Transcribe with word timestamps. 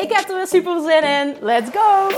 Ik 0.00 0.12
heb 0.12 0.28
er 0.28 0.36
weer 0.36 0.46
super 0.46 0.80
zin 0.80 1.02
in. 1.02 1.36
Let's 1.40 1.70
go! 1.70 2.08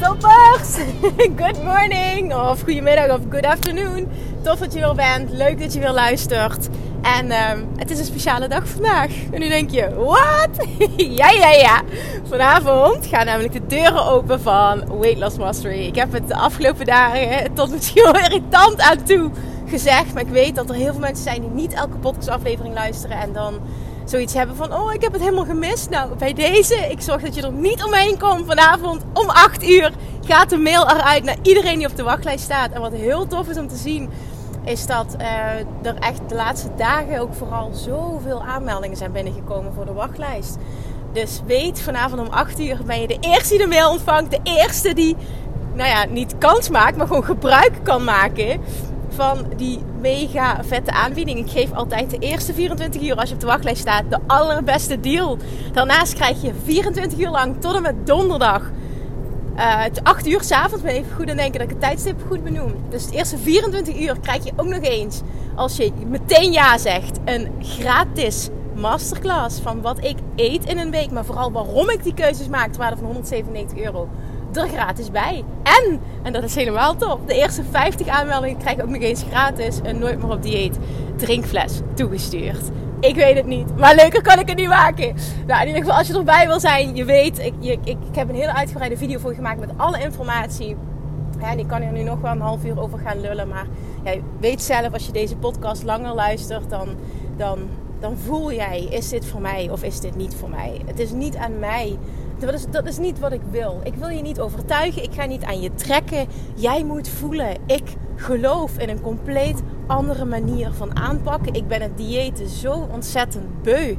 Toppers! 0.00 0.76
Good 1.42 1.62
morning 1.62 2.34
of 2.34 2.62
goedemiddag 2.62 3.10
of 3.10 3.20
good 3.30 3.44
afternoon. 3.44 4.08
Tof 4.42 4.58
dat 4.58 4.72
je 4.72 4.80
weer 4.80 4.94
bent. 4.94 5.30
Leuk 5.30 5.60
dat 5.60 5.72
je 5.72 5.80
weer 5.80 5.92
luistert. 5.92 6.68
En 7.16 7.24
um, 7.50 7.68
het 7.76 7.90
is 7.90 7.98
een 7.98 8.04
speciale 8.04 8.48
dag 8.48 8.68
vandaag. 8.68 9.10
En 9.30 9.40
nu 9.40 9.48
denk 9.48 9.70
je, 9.70 9.94
wat? 9.94 10.66
ja, 11.20 11.30
ja, 11.30 11.50
ja. 11.50 11.82
Vanavond 12.28 13.06
gaan 13.06 13.26
namelijk 13.26 13.52
de 13.52 13.66
deuren 13.66 14.04
open 14.04 14.40
van 14.40 14.98
Weight 15.00 15.18
Loss 15.18 15.36
Mastery. 15.36 15.86
Ik 15.86 15.94
heb 15.94 16.12
het 16.12 16.28
de 16.28 16.36
afgelopen 16.36 16.86
dagen 16.86 17.54
tot 17.54 17.70
misschien 17.70 18.02
wel 18.02 18.18
irritant 18.22 18.80
aan 18.80 19.02
toe 19.02 19.30
gezegd. 19.66 20.14
Maar 20.14 20.22
ik 20.22 20.28
weet 20.28 20.54
dat 20.54 20.68
er 20.68 20.74
heel 20.74 20.92
veel 20.92 21.00
mensen 21.00 21.24
zijn 21.24 21.40
die 21.40 21.50
niet 21.50 21.72
elke 21.72 21.96
podcastaflevering 21.96 22.74
luisteren. 22.74 23.18
En 23.18 23.32
dan 23.32 23.60
zoiets 24.04 24.34
hebben 24.34 24.56
van, 24.56 24.74
oh, 24.74 24.92
ik 24.92 25.02
heb 25.02 25.12
het 25.12 25.22
helemaal 25.22 25.44
gemist. 25.44 25.90
Nou, 25.90 26.14
bij 26.14 26.32
deze, 26.32 26.74
ik 26.74 27.00
zorg 27.00 27.22
dat 27.22 27.34
je 27.34 27.42
er 27.42 27.52
niet 27.52 27.84
omheen 27.84 28.18
komt. 28.18 28.46
Vanavond 28.46 29.02
om 29.12 29.28
8 29.28 29.68
uur 29.68 29.92
gaat 30.26 30.50
de 30.50 30.58
mail 30.58 30.90
eruit 30.90 31.24
naar 31.24 31.38
iedereen 31.42 31.78
die 31.78 31.88
op 31.88 31.96
de 31.96 32.02
wachtlijst 32.02 32.44
staat. 32.44 32.72
En 32.72 32.80
wat 32.80 32.92
heel 32.92 33.26
tof 33.26 33.48
is 33.48 33.58
om 33.58 33.68
te 33.68 33.76
zien 33.76 34.10
is 34.68 34.86
dat 34.86 35.16
uh, 35.20 35.26
er 35.82 35.94
echt 36.00 36.28
de 36.28 36.34
laatste 36.34 36.68
dagen 36.76 37.20
ook 37.20 37.34
vooral 37.34 37.70
zoveel 37.72 38.42
aanmeldingen 38.42 38.96
zijn 38.96 39.12
binnengekomen 39.12 39.72
voor 39.74 39.84
de 39.84 39.92
wachtlijst. 39.92 40.56
Dus 41.12 41.40
weet, 41.46 41.80
vanavond 41.80 42.20
om 42.20 42.32
8 42.32 42.60
uur 42.60 42.78
ben 42.86 43.00
je 43.00 43.06
de 43.06 43.18
eerste 43.20 43.48
die 43.48 43.58
de 43.58 43.66
mail 43.66 43.90
ontvangt. 43.90 44.30
De 44.30 44.40
eerste 44.42 44.94
die, 44.94 45.16
nou 45.74 45.88
ja, 45.88 46.04
niet 46.04 46.38
kans 46.38 46.68
maakt, 46.68 46.96
maar 46.96 47.06
gewoon 47.06 47.24
gebruik 47.24 47.72
kan 47.82 48.04
maken 48.04 48.60
van 49.08 49.46
die 49.56 49.80
mega 50.00 50.64
vette 50.64 50.90
aanbieding. 50.90 51.38
Ik 51.38 51.50
geef 51.50 51.72
altijd 51.72 52.10
de 52.10 52.18
eerste 52.18 52.54
24 52.54 53.02
uur 53.02 53.14
als 53.14 53.28
je 53.28 53.34
op 53.34 53.40
de 53.40 53.46
wachtlijst 53.46 53.80
staat 53.80 54.10
de 54.10 54.18
allerbeste 54.26 55.00
deal. 55.00 55.38
Daarnaast 55.72 56.14
krijg 56.14 56.42
je 56.42 56.52
24 56.64 57.18
uur 57.18 57.30
lang 57.30 57.60
tot 57.60 57.74
en 57.74 57.82
met 57.82 58.06
donderdag 58.06 58.70
uh, 59.58 59.82
het 59.82 60.04
8 60.04 60.26
uur 60.26 60.42
s'avonds 60.42 60.84
ben 60.84 60.92
even 60.92 61.16
goed 61.16 61.30
aan 61.30 61.36
denken 61.36 61.52
dat 61.52 61.62
ik 61.62 61.70
het 61.70 61.80
tijdstip 61.80 62.20
goed 62.28 62.44
benoem. 62.44 62.74
Dus 62.88 63.06
de 63.06 63.16
eerste 63.16 63.38
24 63.38 64.00
uur 64.00 64.20
krijg 64.20 64.44
je 64.44 64.52
ook 64.56 64.66
nog 64.66 64.82
eens, 64.82 65.20
als 65.54 65.76
je 65.76 65.92
meteen 66.06 66.52
ja 66.52 66.78
zegt, 66.78 67.18
een 67.24 67.48
gratis 67.60 68.48
masterclass 68.74 69.60
van 69.60 69.80
wat 69.80 70.04
ik 70.04 70.16
eet 70.36 70.64
in 70.64 70.78
een 70.78 70.90
week. 70.90 71.10
Maar 71.10 71.24
vooral 71.24 71.52
waarom 71.52 71.90
ik 71.90 72.02
die 72.02 72.14
keuzes 72.14 72.48
maak, 72.48 72.74
waarde 72.74 72.96
van 72.96 73.04
197 73.04 73.78
euro. 73.78 74.08
Er 74.52 74.68
gratis 74.68 75.10
bij. 75.10 75.44
En, 75.62 76.00
en 76.22 76.32
dat 76.32 76.42
is 76.42 76.54
helemaal 76.54 76.96
top, 76.96 77.26
de 77.26 77.34
eerste 77.34 77.62
50 77.70 78.08
aanmeldingen 78.08 78.58
krijg 78.58 78.76
je 78.76 78.82
ook 78.82 78.88
nog 78.88 79.02
eens 79.02 79.24
gratis 79.30 79.80
een 79.82 79.98
Nooit 79.98 80.22
meer 80.22 80.30
op 80.30 80.42
dieet 80.42 80.78
drinkfles 81.16 81.80
toegestuurd. 81.94 82.70
Ik 83.00 83.14
weet 83.14 83.36
het 83.36 83.46
niet. 83.46 83.76
Maar 83.76 83.94
leuker 83.94 84.22
kan 84.22 84.38
ik 84.38 84.48
het 84.48 84.56
niet 84.56 84.68
maken. 84.68 85.14
Nou, 85.46 85.60
in 85.60 85.66
ieder 85.66 85.82
geval, 85.82 85.98
als 85.98 86.06
je 86.06 86.14
erbij 86.14 86.46
wil 86.46 86.60
zijn, 86.60 86.96
je 86.96 87.04
weet, 87.04 87.38
ik, 87.38 87.54
ik, 87.60 87.78
ik 87.84 88.14
heb 88.14 88.28
een 88.28 88.34
hele 88.34 88.54
uitgebreide 88.54 88.96
video 88.96 89.18
voor 89.18 89.30
je 89.30 89.36
gemaakt 89.36 89.60
met 89.60 89.70
alle 89.76 90.00
informatie. 90.00 90.76
Ja, 91.40 91.50
en 91.50 91.58
ik 91.58 91.66
kan 91.66 91.82
hier 91.82 91.92
nu 91.92 92.02
nog 92.02 92.20
wel 92.20 92.30
een 92.30 92.40
half 92.40 92.64
uur 92.64 92.80
over 92.80 92.98
gaan 92.98 93.20
lullen. 93.20 93.48
Maar 93.48 93.66
ja, 94.04 94.14
weet 94.40 94.62
zelf, 94.62 94.92
als 94.92 95.06
je 95.06 95.12
deze 95.12 95.36
podcast 95.36 95.82
langer 95.82 96.14
luistert, 96.14 96.70
dan, 96.70 96.88
dan, 97.36 97.58
dan 98.00 98.16
voel 98.16 98.52
jij: 98.52 98.86
is 98.90 99.08
dit 99.08 99.26
voor 99.26 99.40
mij 99.40 99.68
of 99.70 99.82
is 99.82 100.00
dit 100.00 100.16
niet 100.16 100.34
voor 100.34 100.50
mij? 100.50 100.80
Het 100.86 100.98
is 100.98 101.10
niet 101.10 101.36
aan 101.36 101.58
mij. 101.58 101.98
Dat 102.38 102.54
is, 102.54 102.66
dat 102.70 102.86
is 102.86 102.98
niet 102.98 103.18
wat 103.18 103.32
ik 103.32 103.40
wil. 103.50 103.80
Ik 103.84 103.94
wil 103.94 104.08
je 104.08 104.22
niet 104.22 104.40
overtuigen. 104.40 105.02
Ik 105.02 105.12
ga 105.12 105.24
niet 105.24 105.44
aan 105.44 105.60
je 105.60 105.74
trekken. 105.74 106.26
Jij 106.54 106.84
moet 106.84 107.08
voelen. 107.08 107.56
Ik 107.66 107.96
geloof 108.16 108.78
in 108.78 108.88
een 108.88 109.00
compleet 109.00 109.62
andere 109.88 110.24
manier 110.24 110.72
van 110.72 110.96
aanpakken. 110.96 111.54
Ik 111.54 111.68
ben 111.68 111.82
het 111.82 111.96
diëten 111.96 112.48
zo 112.48 112.88
ontzettend 112.92 113.62
beu. 113.62 113.96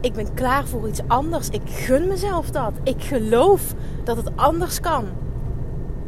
Ik 0.00 0.12
ben 0.12 0.34
klaar 0.34 0.66
voor 0.66 0.88
iets 0.88 1.00
anders. 1.06 1.48
Ik 1.48 1.62
gun 1.64 2.08
mezelf 2.08 2.50
dat. 2.50 2.72
Ik 2.82 3.02
geloof 3.02 3.74
dat 4.04 4.16
het 4.16 4.36
anders 4.36 4.80
kan. 4.80 5.04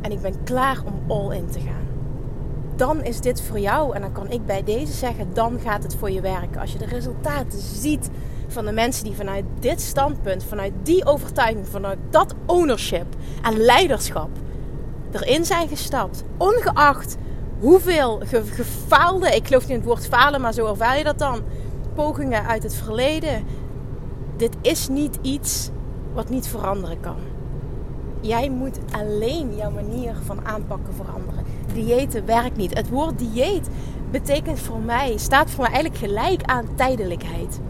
En 0.01 0.13
ik 0.13 0.21
ben 0.21 0.43
klaar 0.45 0.79
om 0.85 1.11
all 1.11 1.37
in 1.37 1.47
te 1.47 1.61
gaan. 1.61 1.89
Dan 2.77 3.05
is 3.05 3.21
dit 3.21 3.43
voor 3.43 3.59
jou. 3.59 3.95
En 3.95 4.01
dan 4.01 4.13
kan 4.13 4.31
ik 4.31 4.47
bij 4.47 4.65
deze 4.65 4.93
zeggen: 4.93 5.35
dan 5.35 5.59
gaat 5.61 5.83
het 5.83 5.97
voor 5.97 6.11
je 6.11 6.21
werken. 6.21 6.61
Als 6.61 6.73
je 6.73 6.79
de 6.79 6.87
resultaten 6.87 7.61
ziet 7.61 8.11
van 8.47 8.65
de 8.65 8.73
mensen 8.73 9.05
die 9.05 9.15
vanuit 9.15 9.45
dit 9.59 9.81
standpunt, 9.81 10.45
vanuit 10.45 10.73
die 10.83 11.07
overtuiging, 11.07 11.69
vanuit 11.69 11.99
dat 12.11 12.35
ownership 12.47 13.07
en 13.43 13.57
leiderschap 13.57 14.31
erin 15.11 15.45
zijn 15.45 15.69
gestapt. 15.69 16.25
Ongeacht 16.37 17.17
hoeveel 17.61 18.21
gefaalde, 18.45 19.29
ik 19.29 19.47
geloof 19.47 19.63
niet 19.63 19.71
in 19.71 19.77
het 19.77 19.85
woord 19.85 20.07
falen, 20.07 20.41
maar 20.41 20.53
zo 20.53 20.67
ervaar 20.67 20.99
je 20.99 21.05
dat 21.05 21.19
dan, 21.19 21.41
pogingen 21.95 22.47
uit 22.47 22.63
het 22.63 22.75
verleden. 22.75 23.45
Dit 24.37 24.57
is 24.61 24.89
niet 24.89 25.19
iets 25.23 25.71
wat 26.15 26.29
niet 26.29 26.49
veranderen 26.49 27.01
kan. 27.01 27.17
Jij 28.21 28.51
moet 28.51 28.79
alleen 28.91 29.57
jouw 29.57 29.71
manier 29.71 30.15
van 30.25 30.47
aanpakken 30.47 30.95
veranderen. 30.95 31.45
Diëten 31.75 32.27
werkt 32.27 32.57
niet. 32.57 32.75
Het 32.75 32.89
woord 32.89 33.19
dieet 33.19 33.69
betekent 34.11 34.59
voor 34.59 34.81
mij, 34.81 35.17
staat 35.17 35.51
voor 35.51 35.65
mij 35.65 35.73
eigenlijk 35.73 36.05
gelijk 36.05 36.43
aan 36.43 36.75
tijdelijkheid 36.75 37.61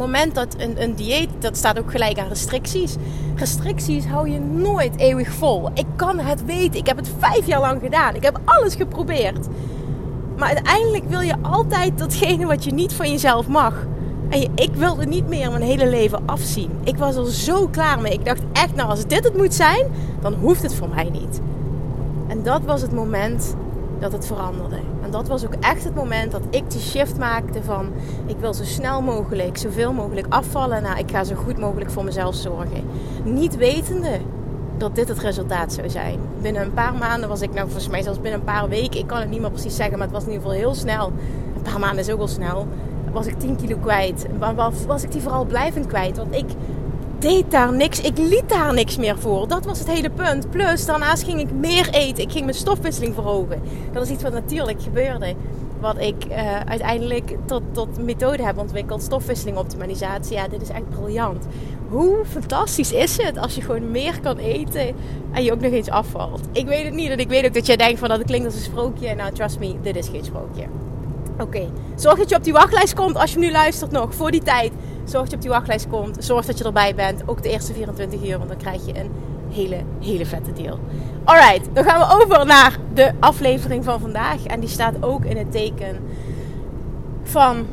moment 0.00 0.34
dat 0.34 0.54
een, 0.58 0.82
een 0.82 0.94
dieet, 0.94 1.28
dat 1.38 1.56
staat 1.56 1.78
ook 1.78 1.90
gelijk 1.90 2.18
aan 2.18 2.28
restricties. 2.28 2.96
Restricties 3.36 4.06
hou 4.06 4.28
je 4.28 4.40
nooit 4.40 4.96
eeuwig 4.96 5.28
vol. 5.28 5.70
Ik 5.74 5.86
kan 5.96 6.18
het 6.18 6.44
weten. 6.44 6.78
Ik 6.78 6.86
heb 6.86 6.96
het 6.96 7.10
vijf 7.18 7.46
jaar 7.46 7.60
lang 7.60 7.80
gedaan. 7.82 8.14
Ik 8.14 8.22
heb 8.22 8.40
alles 8.44 8.74
geprobeerd. 8.74 9.46
Maar 10.36 10.48
uiteindelijk 10.48 11.04
wil 11.08 11.20
je 11.20 11.34
altijd 11.42 11.98
datgene 11.98 12.46
wat 12.46 12.64
je 12.64 12.72
niet 12.72 12.92
van 12.92 13.10
jezelf 13.10 13.48
mag. 13.48 13.86
En 14.28 14.48
ik 14.54 14.74
wilde 14.74 15.06
niet 15.06 15.28
meer 15.28 15.50
mijn 15.50 15.62
hele 15.62 15.88
leven 15.88 16.22
afzien. 16.26 16.70
Ik 16.84 16.96
was 16.96 17.16
er 17.16 17.32
zo 17.32 17.68
klaar 17.68 18.00
mee. 18.00 18.12
Ik 18.12 18.24
dacht 18.24 18.42
echt, 18.52 18.74
nou 18.74 18.88
als 18.88 19.06
dit 19.06 19.24
het 19.24 19.36
moet 19.36 19.54
zijn, 19.54 19.86
dan 20.20 20.34
hoeft 20.34 20.62
het 20.62 20.74
voor 20.74 20.88
mij 20.88 21.08
niet. 21.12 21.40
En 22.26 22.42
dat 22.42 22.62
was 22.64 22.82
het 22.82 22.92
moment 22.92 23.54
dat 23.98 24.12
het 24.12 24.26
veranderde. 24.26 24.89
Dat 25.10 25.28
was 25.28 25.44
ook 25.44 25.54
echt 25.60 25.84
het 25.84 25.94
moment 25.94 26.32
dat 26.32 26.42
ik 26.50 26.70
de 26.70 26.78
shift 26.78 27.18
maakte 27.18 27.62
van 27.62 27.92
ik 28.26 28.36
wil 28.40 28.54
zo 28.54 28.64
snel 28.64 29.02
mogelijk, 29.02 29.56
zoveel 29.56 29.92
mogelijk 29.92 30.26
afvallen. 30.28 30.82
Nou, 30.82 30.98
ik 30.98 31.10
ga 31.10 31.24
zo 31.24 31.34
goed 31.34 31.58
mogelijk 31.58 31.90
voor 31.90 32.04
mezelf 32.04 32.34
zorgen. 32.34 32.84
Niet 33.24 33.56
wetende 33.56 34.20
dat 34.76 34.94
dit 34.94 35.08
het 35.08 35.18
resultaat 35.18 35.72
zou 35.72 35.88
zijn. 35.88 36.18
Binnen 36.42 36.62
een 36.62 36.74
paar 36.74 36.94
maanden 36.94 37.28
was 37.28 37.40
ik, 37.40 37.52
nou 37.52 37.64
volgens 37.64 37.88
mij 37.88 38.02
zelfs 38.02 38.20
binnen 38.20 38.40
een 38.40 38.46
paar 38.46 38.68
weken, 38.68 39.00
ik 39.00 39.06
kan 39.06 39.18
het 39.20 39.30
niet 39.30 39.40
meer 39.40 39.50
precies 39.50 39.76
zeggen, 39.76 39.98
maar 39.98 40.06
het 40.06 40.16
was 40.16 40.24
in 40.24 40.32
ieder 40.32 40.42
geval 40.46 40.58
heel 40.58 40.74
snel. 40.74 41.12
Een 41.56 41.62
paar 41.62 41.78
maanden 41.78 41.98
is 41.98 42.10
ook 42.10 42.18
wel 42.18 42.28
snel. 42.28 42.66
Was 43.12 43.26
ik 43.26 43.38
10 43.38 43.56
kilo 43.56 43.76
kwijt. 43.76 44.26
Was 44.86 45.02
ik 45.02 45.12
die 45.12 45.20
vooral 45.20 45.44
blijvend 45.44 45.86
kwijt? 45.86 46.16
Want 46.16 46.34
ik 46.34 46.46
deed 47.20 47.50
daar 47.50 47.72
niks. 47.72 48.00
Ik 48.00 48.18
liet 48.18 48.48
daar 48.48 48.74
niks 48.74 48.96
meer 48.96 49.18
voor. 49.18 49.48
Dat 49.48 49.64
was 49.64 49.78
het 49.78 49.88
hele 49.88 50.10
punt. 50.10 50.50
Plus, 50.50 50.86
daarnaast 50.86 51.22
ging 51.22 51.40
ik 51.40 51.52
meer 51.52 51.88
eten. 51.90 52.22
Ik 52.22 52.32
ging 52.32 52.44
mijn 52.44 52.56
stofwisseling 52.56 53.14
verhogen. 53.14 53.62
Dat 53.92 54.02
is 54.02 54.10
iets 54.10 54.22
wat 54.22 54.32
natuurlijk 54.32 54.82
gebeurde. 54.82 55.34
Wat 55.80 55.98
ik 55.98 56.24
uh, 56.28 56.60
uiteindelijk 56.60 57.36
tot, 57.46 57.62
tot 57.72 58.04
methode 58.04 58.44
heb 58.44 58.58
ontwikkeld. 58.58 59.02
Stofwisseling 59.02 59.56
optimalisatie. 59.56 60.36
Ja, 60.36 60.48
dit 60.48 60.62
is 60.62 60.68
echt 60.68 60.88
briljant. 60.88 61.46
Hoe 61.88 62.24
fantastisch 62.28 62.92
is 62.92 63.22
het 63.22 63.38
als 63.38 63.54
je 63.54 63.60
gewoon 63.60 63.90
meer 63.90 64.20
kan 64.20 64.36
eten 64.36 64.94
en 65.32 65.44
je 65.44 65.52
ook 65.52 65.60
nog 65.60 65.72
eens 65.72 65.90
afvalt? 65.90 66.40
Ik 66.52 66.66
weet 66.66 66.84
het 66.84 66.94
niet. 66.94 67.10
En 67.10 67.18
ik 67.18 67.28
weet 67.28 67.46
ook 67.46 67.54
dat 67.54 67.66
jij 67.66 67.76
denkt 67.76 67.98
van 67.98 68.08
dat 68.08 68.24
klinkt 68.24 68.46
als 68.46 68.54
een 68.54 68.60
sprookje. 68.60 69.14
Nou, 69.14 69.32
trust 69.32 69.58
me, 69.58 69.74
dit 69.82 69.96
is 69.96 70.08
geen 70.08 70.24
sprookje. 70.24 70.64
Oké, 71.40 71.68
zorg 71.96 72.18
dat 72.18 72.28
je 72.28 72.36
op 72.36 72.44
die 72.44 72.52
wachtlijst 72.52 72.94
komt 72.94 73.16
als 73.16 73.32
je 73.32 73.38
nu 73.38 73.50
luistert 73.50 73.90
nog 73.90 74.14
voor 74.14 74.30
die 74.30 74.42
tijd. 74.42 74.72
Zorg 75.10 75.22
dat 75.22 75.30
je 75.30 75.36
op 75.36 75.42
die 75.42 75.50
wachtlijst 75.50 75.88
komt. 75.88 76.24
Zorg 76.24 76.46
dat 76.46 76.58
je 76.58 76.64
erbij 76.64 76.94
bent. 76.94 77.22
Ook 77.26 77.42
de 77.42 77.48
eerste 77.48 77.72
24 77.72 78.28
uur, 78.28 78.36
want 78.36 78.48
dan 78.48 78.58
krijg 78.58 78.86
je 78.86 78.98
een 78.98 79.10
hele, 79.50 79.76
hele 80.00 80.26
vette 80.26 80.52
deal. 80.52 80.78
Alright, 81.24 81.68
dan 81.74 81.84
gaan 81.84 81.98
we 81.98 82.24
over 82.24 82.46
naar 82.46 82.78
de 82.94 83.12
aflevering 83.20 83.84
van 83.84 84.00
vandaag. 84.00 84.44
En 84.46 84.60
die 84.60 84.68
staat 84.68 85.02
ook 85.02 85.24
in 85.24 85.36
het 85.36 85.52
teken 85.52 85.96
van 87.22 87.66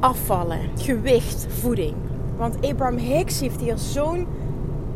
afvallen, 0.00 0.58
gewicht, 0.76 1.46
voeding. 1.48 1.94
Want 2.36 2.56
Abraham 2.66 2.96
Hicks 2.96 3.40
heeft 3.40 3.60
hier 3.60 3.78
zo'n 3.78 4.26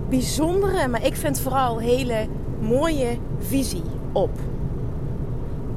bijzondere, 0.08 0.88
maar 0.88 1.06
ik 1.06 1.16
vind 1.16 1.40
vooral 1.40 1.78
hele 1.78 2.26
mooie 2.60 3.18
visie 3.38 3.82
op. 4.12 4.30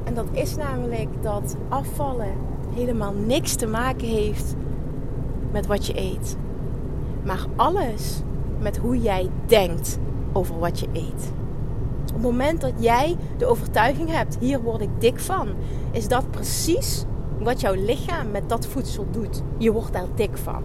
En 0.04 0.14
dat 0.14 0.26
is 0.32 0.56
namelijk 0.56 1.08
dat 1.22 1.56
afvallen 1.68 2.32
helemaal 2.74 3.12
niks 3.26 3.54
te 3.54 3.66
maken 3.66 4.08
heeft 4.08 4.54
met 5.52 5.66
wat 5.66 5.86
je 5.86 5.98
eet. 5.98 6.36
Maar 7.24 7.46
alles 7.56 8.20
met 8.58 8.76
hoe 8.76 9.00
jij 9.00 9.28
denkt 9.46 9.98
over 10.32 10.58
wat 10.58 10.80
je 10.80 10.86
eet. 10.92 11.32
Op 12.02 12.12
het 12.12 12.22
moment 12.22 12.60
dat 12.60 12.72
jij 12.78 13.16
de 13.38 13.46
overtuiging 13.46 14.10
hebt, 14.10 14.36
hier 14.40 14.62
word 14.62 14.80
ik 14.80 14.88
dik 14.98 15.20
van, 15.20 15.48
is 15.90 16.08
dat 16.08 16.30
precies 16.30 17.04
wat 17.38 17.60
jouw 17.60 17.74
lichaam 17.74 18.30
met 18.30 18.48
dat 18.48 18.66
voedsel 18.66 19.06
doet. 19.10 19.42
Je 19.58 19.72
wordt 19.72 19.92
daar 19.92 20.06
dik 20.14 20.36
van. 20.36 20.62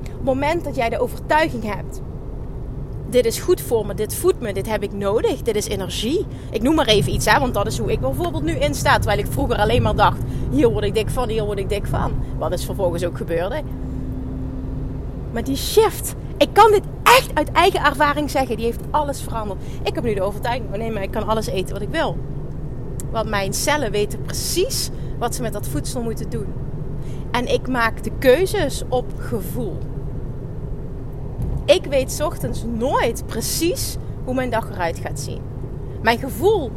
Op 0.00 0.14
het 0.16 0.24
moment 0.24 0.64
dat 0.64 0.76
jij 0.76 0.88
de 0.88 0.98
overtuiging 0.98 1.74
hebt, 1.74 2.00
dit 3.08 3.24
is 3.24 3.38
goed 3.38 3.60
voor 3.60 3.86
me, 3.86 3.94
dit 3.94 4.14
voedt 4.14 4.40
me, 4.40 4.52
dit 4.52 4.70
heb 4.70 4.82
ik 4.82 4.92
nodig, 4.92 5.42
dit 5.42 5.56
is 5.56 5.68
energie. 5.68 6.26
Ik 6.50 6.62
noem 6.62 6.74
maar 6.74 6.86
even 6.86 7.12
iets, 7.12 7.26
hè, 7.26 7.38
want 7.38 7.54
dat 7.54 7.66
is 7.66 7.78
hoe 7.78 7.92
ik 7.92 8.00
bijvoorbeeld 8.00 8.42
nu 8.42 8.52
in 8.52 8.74
sta. 8.74 8.94
Terwijl 8.94 9.18
ik 9.18 9.26
vroeger 9.26 9.56
alleen 9.56 9.82
maar 9.82 9.96
dacht, 9.96 10.18
hier 10.50 10.68
word 10.68 10.84
ik 10.84 10.94
dik 10.94 11.10
van, 11.10 11.28
hier 11.28 11.44
word 11.44 11.58
ik 11.58 11.68
dik 11.68 11.86
van. 11.86 12.12
Wat 12.38 12.52
is 12.52 12.64
vervolgens 12.64 13.04
ook 13.04 13.16
gebeurde. 13.16 13.62
Maar 15.34 15.44
die 15.44 15.56
shift, 15.56 16.14
ik 16.36 16.48
kan 16.52 16.70
dit 16.70 16.82
echt 17.02 17.30
uit 17.34 17.52
eigen 17.52 17.84
ervaring 17.84 18.30
zeggen, 18.30 18.56
die 18.56 18.64
heeft 18.64 18.80
alles 18.90 19.22
veranderd. 19.22 19.60
Ik 19.82 19.94
heb 19.94 20.04
nu 20.04 20.14
de 20.14 20.22
overtuiging 20.22 20.66
van 20.70 20.78
nee, 20.78 20.90
maar 20.90 21.02
ik 21.02 21.10
kan 21.10 21.26
alles 21.26 21.46
eten 21.46 21.72
wat 21.72 21.82
ik 21.82 21.88
wil. 21.88 22.16
Want 23.10 23.28
mijn 23.28 23.52
cellen 23.52 23.90
weten 23.90 24.22
precies 24.22 24.90
wat 25.18 25.34
ze 25.34 25.42
met 25.42 25.52
dat 25.52 25.68
voedsel 25.68 26.02
moeten 26.02 26.30
doen. 26.30 26.46
En 27.30 27.52
ik 27.52 27.68
maak 27.68 28.02
de 28.02 28.10
keuzes 28.18 28.82
op 28.88 29.06
gevoel. 29.18 29.78
Ik 31.64 31.84
weet 31.84 32.20
ochtends 32.24 32.64
nooit 32.64 33.26
precies 33.26 33.96
hoe 34.24 34.34
mijn 34.34 34.50
dag 34.50 34.70
eruit 34.70 34.98
gaat 34.98 35.20
zien. 35.20 35.40
Mijn 36.02 36.18
gevoel 36.18 36.70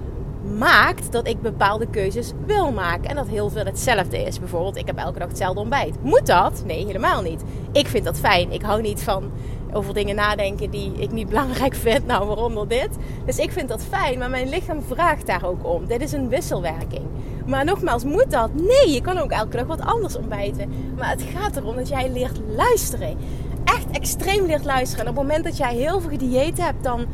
maakt 0.57 1.12
dat 1.12 1.27
ik 1.27 1.42
bepaalde 1.42 1.88
keuzes 1.88 2.31
wil 2.45 2.71
maken. 2.71 3.09
En 3.09 3.15
dat 3.15 3.27
heel 3.27 3.50
veel 3.50 3.65
hetzelfde 3.65 4.24
is. 4.24 4.39
Bijvoorbeeld, 4.39 4.77
ik 4.77 4.86
heb 4.86 4.98
elke 4.98 5.19
dag 5.19 5.27
hetzelfde 5.27 5.59
ontbijt. 5.59 6.04
Moet 6.04 6.25
dat? 6.25 6.63
Nee, 6.65 6.86
helemaal 6.86 7.21
niet. 7.21 7.44
Ik 7.71 7.87
vind 7.87 8.05
dat 8.05 8.19
fijn. 8.19 8.51
Ik 8.51 8.61
hou 8.61 8.81
niet 8.81 9.01
van 9.01 9.31
over 9.73 9.93
dingen 9.93 10.15
nadenken 10.15 10.69
die 10.69 10.91
ik 10.97 11.11
niet 11.11 11.27
belangrijk 11.29 11.75
vind. 11.85 12.05
Nou, 12.05 12.27
waaronder 12.27 12.67
dit. 12.67 12.89
Dus 13.25 13.37
ik 13.37 13.51
vind 13.51 13.69
dat 13.69 13.83
fijn, 13.83 14.19
maar 14.19 14.29
mijn 14.29 14.49
lichaam 14.49 14.81
vraagt 14.81 15.27
daar 15.27 15.45
ook 15.45 15.65
om. 15.65 15.87
Dit 15.87 16.01
is 16.01 16.11
een 16.11 16.29
wisselwerking. 16.29 17.05
Maar 17.45 17.65
nogmaals, 17.65 18.03
moet 18.03 18.31
dat? 18.31 18.53
Nee, 18.53 18.93
je 18.93 19.01
kan 19.01 19.17
ook 19.17 19.31
elke 19.31 19.57
dag 19.57 19.65
wat 19.65 19.81
anders 19.81 20.15
ontbijten. 20.17 20.69
Maar 20.97 21.09
het 21.09 21.23
gaat 21.35 21.55
erom 21.55 21.75
dat 21.75 21.87
jij 21.87 22.11
leert 22.11 22.39
luisteren. 22.55 23.17
Echt 23.63 23.89
extreem 23.91 24.45
leert 24.45 24.65
luisteren. 24.65 25.05
En 25.05 25.11
op 25.11 25.17
het 25.17 25.27
moment 25.27 25.43
dat 25.43 25.57
jij 25.57 25.75
heel 25.75 25.99
veel 26.01 26.09
gedieet 26.09 26.57
hebt, 26.57 26.83
dan 26.83 27.05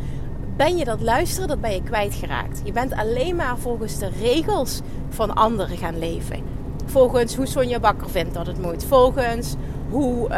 ben 0.57 0.77
je 0.77 0.85
dat 0.85 1.01
luisteren, 1.01 1.47
dat 1.47 1.61
ben 1.61 1.73
je 1.73 1.83
kwijtgeraakt. 1.83 2.61
Je 2.63 2.71
bent 2.71 2.93
alleen 2.93 3.35
maar 3.35 3.57
volgens 3.57 3.97
de 3.97 4.09
regels 4.21 4.81
van 5.09 5.33
anderen 5.33 5.77
gaan 5.77 5.99
leven. 5.99 6.39
Volgens 6.85 7.35
hoe 7.35 7.45
Sonja 7.45 7.79
Bakker 7.79 8.09
vindt 8.09 8.33
dat 8.33 8.47
het 8.47 8.61
moet. 8.61 8.85
Volgens 8.85 9.55
hoe 9.93 10.29
uh, 10.29 10.37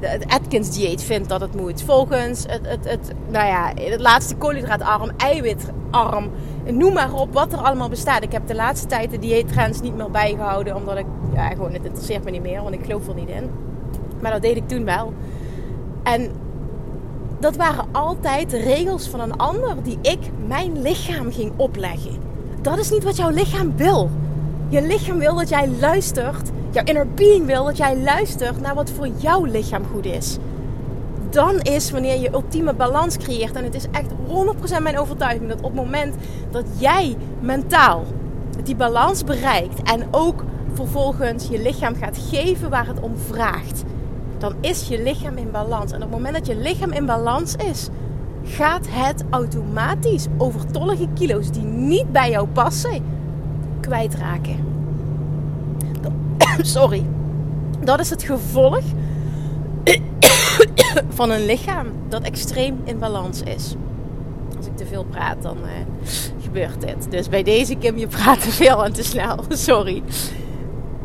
het 0.00 0.24
Atkins 0.28 0.70
dieet 0.70 1.02
vindt 1.02 1.28
dat 1.28 1.40
het 1.40 1.54
moet. 1.54 1.82
Volgens 1.82 2.44
het, 2.48 2.66
het, 2.66 2.84
het, 2.88 3.12
nou 3.28 3.46
ja, 3.46 3.72
het 3.74 4.00
laatste 4.00 4.36
koolhydraatarm, 4.36 5.10
eiwitarm. 5.16 6.30
Noem 6.70 6.92
maar 6.92 7.12
op 7.12 7.32
wat 7.32 7.52
er 7.52 7.58
allemaal 7.58 7.88
bestaat. 7.88 8.22
Ik 8.22 8.32
heb 8.32 8.46
de 8.46 8.54
laatste 8.54 8.86
tijd 8.86 9.10
de 9.10 9.18
dieettrends 9.18 9.80
niet 9.80 9.96
meer 9.96 10.10
bijgehouden. 10.10 10.76
Omdat 10.76 10.98
ik, 10.98 11.06
ja, 11.34 11.48
gewoon, 11.48 11.72
het 11.72 11.84
interesseert 11.84 12.24
me 12.24 12.30
niet 12.30 12.42
meer. 12.42 12.62
Want 12.62 12.74
ik 12.74 12.84
geloof 12.84 13.08
er 13.08 13.14
niet 13.14 13.28
in. 13.28 13.50
Maar 14.20 14.32
dat 14.32 14.42
deed 14.42 14.56
ik 14.56 14.68
toen 14.68 14.84
wel. 14.84 15.12
En 16.02 16.30
dat 17.40 17.56
waren 17.56 17.84
altijd 17.92 18.52
regels 18.52 19.08
van 19.08 19.20
een 19.20 19.36
ander 19.36 19.82
die 19.82 19.98
ik 20.02 20.18
mijn 20.46 20.82
lichaam 20.82 21.32
ging 21.32 21.52
opleggen. 21.56 22.16
Dat 22.60 22.78
is 22.78 22.90
niet 22.90 23.04
wat 23.04 23.16
jouw 23.16 23.30
lichaam 23.30 23.76
wil. 23.76 24.10
Je 24.72 24.82
lichaam 24.82 25.18
wil 25.18 25.34
dat 25.34 25.48
jij 25.48 25.68
luistert. 25.80 26.50
Jouw 26.70 26.84
inner 26.84 27.08
being 27.08 27.46
wil 27.46 27.64
dat 27.64 27.76
jij 27.76 27.98
luistert 27.98 28.60
naar 28.60 28.74
wat 28.74 28.90
voor 28.90 29.08
jouw 29.16 29.44
lichaam 29.44 29.84
goed 29.92 30.04
is. 30.04 30.38
Dan 31.30 31.60
is 31.60 31.90
wanneer 31.90 32.20
je 32.20 32.32
ultieme 32.32 32.74
balans 32.74 33.16
creëert. 33.16 33.56
En 33.56 33.64
het 33.64 33.74
is 33.74 33.86
echt 33.90 34.10
100% 34.78 34.82
mijn 34.82 34.98
overtuiging 34.98 35.48
dat 35.48 35.60
op 35.60 35.64
het 35.64 35.74
moment 35.74 36.14
dat 36.50 36.64
jij 36.78 37.16
mentaal 37.40 38.04
die 38.64 38.76
balans 38.76 39.24
bereikt. 39.24 39.82
En 39.82 40.06
ook 40.10 40.44
vervolgens 40.72 41.48
je 41.48 41.62
lichaam 41.62 41.94
gaat 41.94 42.18
geven 42.30 42.70
waar 42.70 42.86
het 42.86 43.00
om 43.00 43.16
vraagt. 43.16 43.82
Dan 44.38 44.54
is 44.60 44.88
je 44.88 45.02
lichaam 45.02 45.36
in 45.36 45.50
balans. 45.50 45.92
En 45.92 45.96
op 45.96 46.02
het 46.02 46.10
moment 46.10 46.34
dat 46.34 46.46
je 46.46 46.56
lichaam 46.56 46.92
in 46.92 47.06
balans 47.06 47.54
is, 47.54 47.88
gaat 48.44 48.86
het 48.90 49.24
automatisch 49.30 50.26
overtollige 50.38 51.08
kilo's 51.14 51.50
die 51.50 51.64
niet 51.64 52.12
bij 52.12 52.30
jou 52.30 52.48
passen 52.48 53.20
kwijtraken. 53.92 54.56
Sorry. 56.76 57.04
Dat 57.84 58.00
is 58.00 58.10
het 58.10 58.22
gevolg 58.22 58.82
van 61.18 61.30
een 61.30 61.44
lichaam 61.44 61.86
dat 62.08 62.22
extreem 62.22 62.80
in 62.84 62.98
balans 62.98 63.42
is. 63.42 63.74
Als 64.56 64.66
ik 64.66 64.76
te 64.76 64.86
veel 64.86 65.04
praat, 65.04 65.42
dan 65.42 65.56
uh, 65.56 65.70
gebeurt 66.42 66.80
dit. 66.80 67.10
Dus 67.10 67.28
bij 67.28 67.42
deze 67.42 67.74
Kim, 67.74 67.98
je 67.98 68.06
praat 68.06 68.42
te 68.42 68.50
veel 68.50 68.84
en 68.84 68.92
te 68.92 69.02
snel. 69.02 69.44
Sorry. 69.68 70.02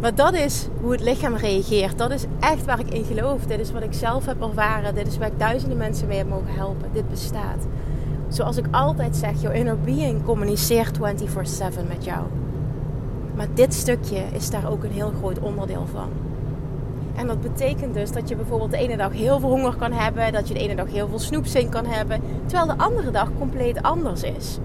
Maar 0.01 0.15
dat 0.15 0.33
is 0.33 0.67
hoe 0.81 0.91
het 0.91 1.01
lichaam 1.01 1.35
reageert. 1.35 1.97
Dat 1.97 2.11
is 2.11 2.25
echt 2.39 2.65
waar 2.65 2.79
ik 2.79 2.89
in 2.89 3.05
geloof. 3.05 3.41
Dit 3.45 3.59
is 3.59 3.71
wat 3.71 3.83
ik 3.83 3.93
zelf 3.93 4.25
heb 4.25 4.41
ervaren. 4.41 4.95
Dit 4.95 5.07
is 5.07 5.17
waar 5.17 5.27
ik 5.27 5.39
duizenden 5.39 5.77
mensen 5.77 6.07
mee 6.07 6.17
heb 6.17 6.29
mogen 6.29 6.53
helpen. 6.53 6.89
Dit 6.93 7.09
bestaat. 7.09 7.67
Zoals 8.27 8.57
ik 8.57 8.65
altijd 8.71 9.15
zeg, 9.15 9.41
jouw 9.41 9.51
inner 9.51 9.79
being 9.79 10.23
communiceert 10.23 10.97
24/7 10.97 11.87
met 11.87 12.03
jou. 12.03 12.25
Maar 13.37 13.47
dit 13.53 13.73
stukje 13.73 14.23
is 14.31 14.49
daar 14.49 14.69
ook 14.71 14.83
een 14.83 14.91
heel 14.91 15.11
groot 15.17 15.39
onderdeel 15.39 15.85
van. 15.91 16.09
En 17.15 17.27
dat 17.27 17.41
betekent 17.41 17.93
dus 17.93 18.11
dat 18.11 18.29
je 18.29 18.35
bijvoorbeeld 18.35 18.71
de 18.71 18.77
ene 18.77 18.97
dag 18.97 19.11
heel 19.11 19.39
veel 19.39 19.49
honger 19.49 19.75
kan 19.75 19.91
hebben, 19.91 20.33
dat 20.33 20.47
je 20.47 20.53
de 20.53 20.59
ene 20.59 20.75
dag 20.75 20.87
heel 20.91 21.07
veel 21.07 21.19
snoepzin 21.19 21.69
kan 21.69 21.85
hebben, 21.85 22.21
terwijl 22.45 22.77
de 22.77 22.83
andere 22.83 23.11
dag 23.11 23.29
compleet 23.37 23.81
anders 23.81 24.23
is. 24.23 24.57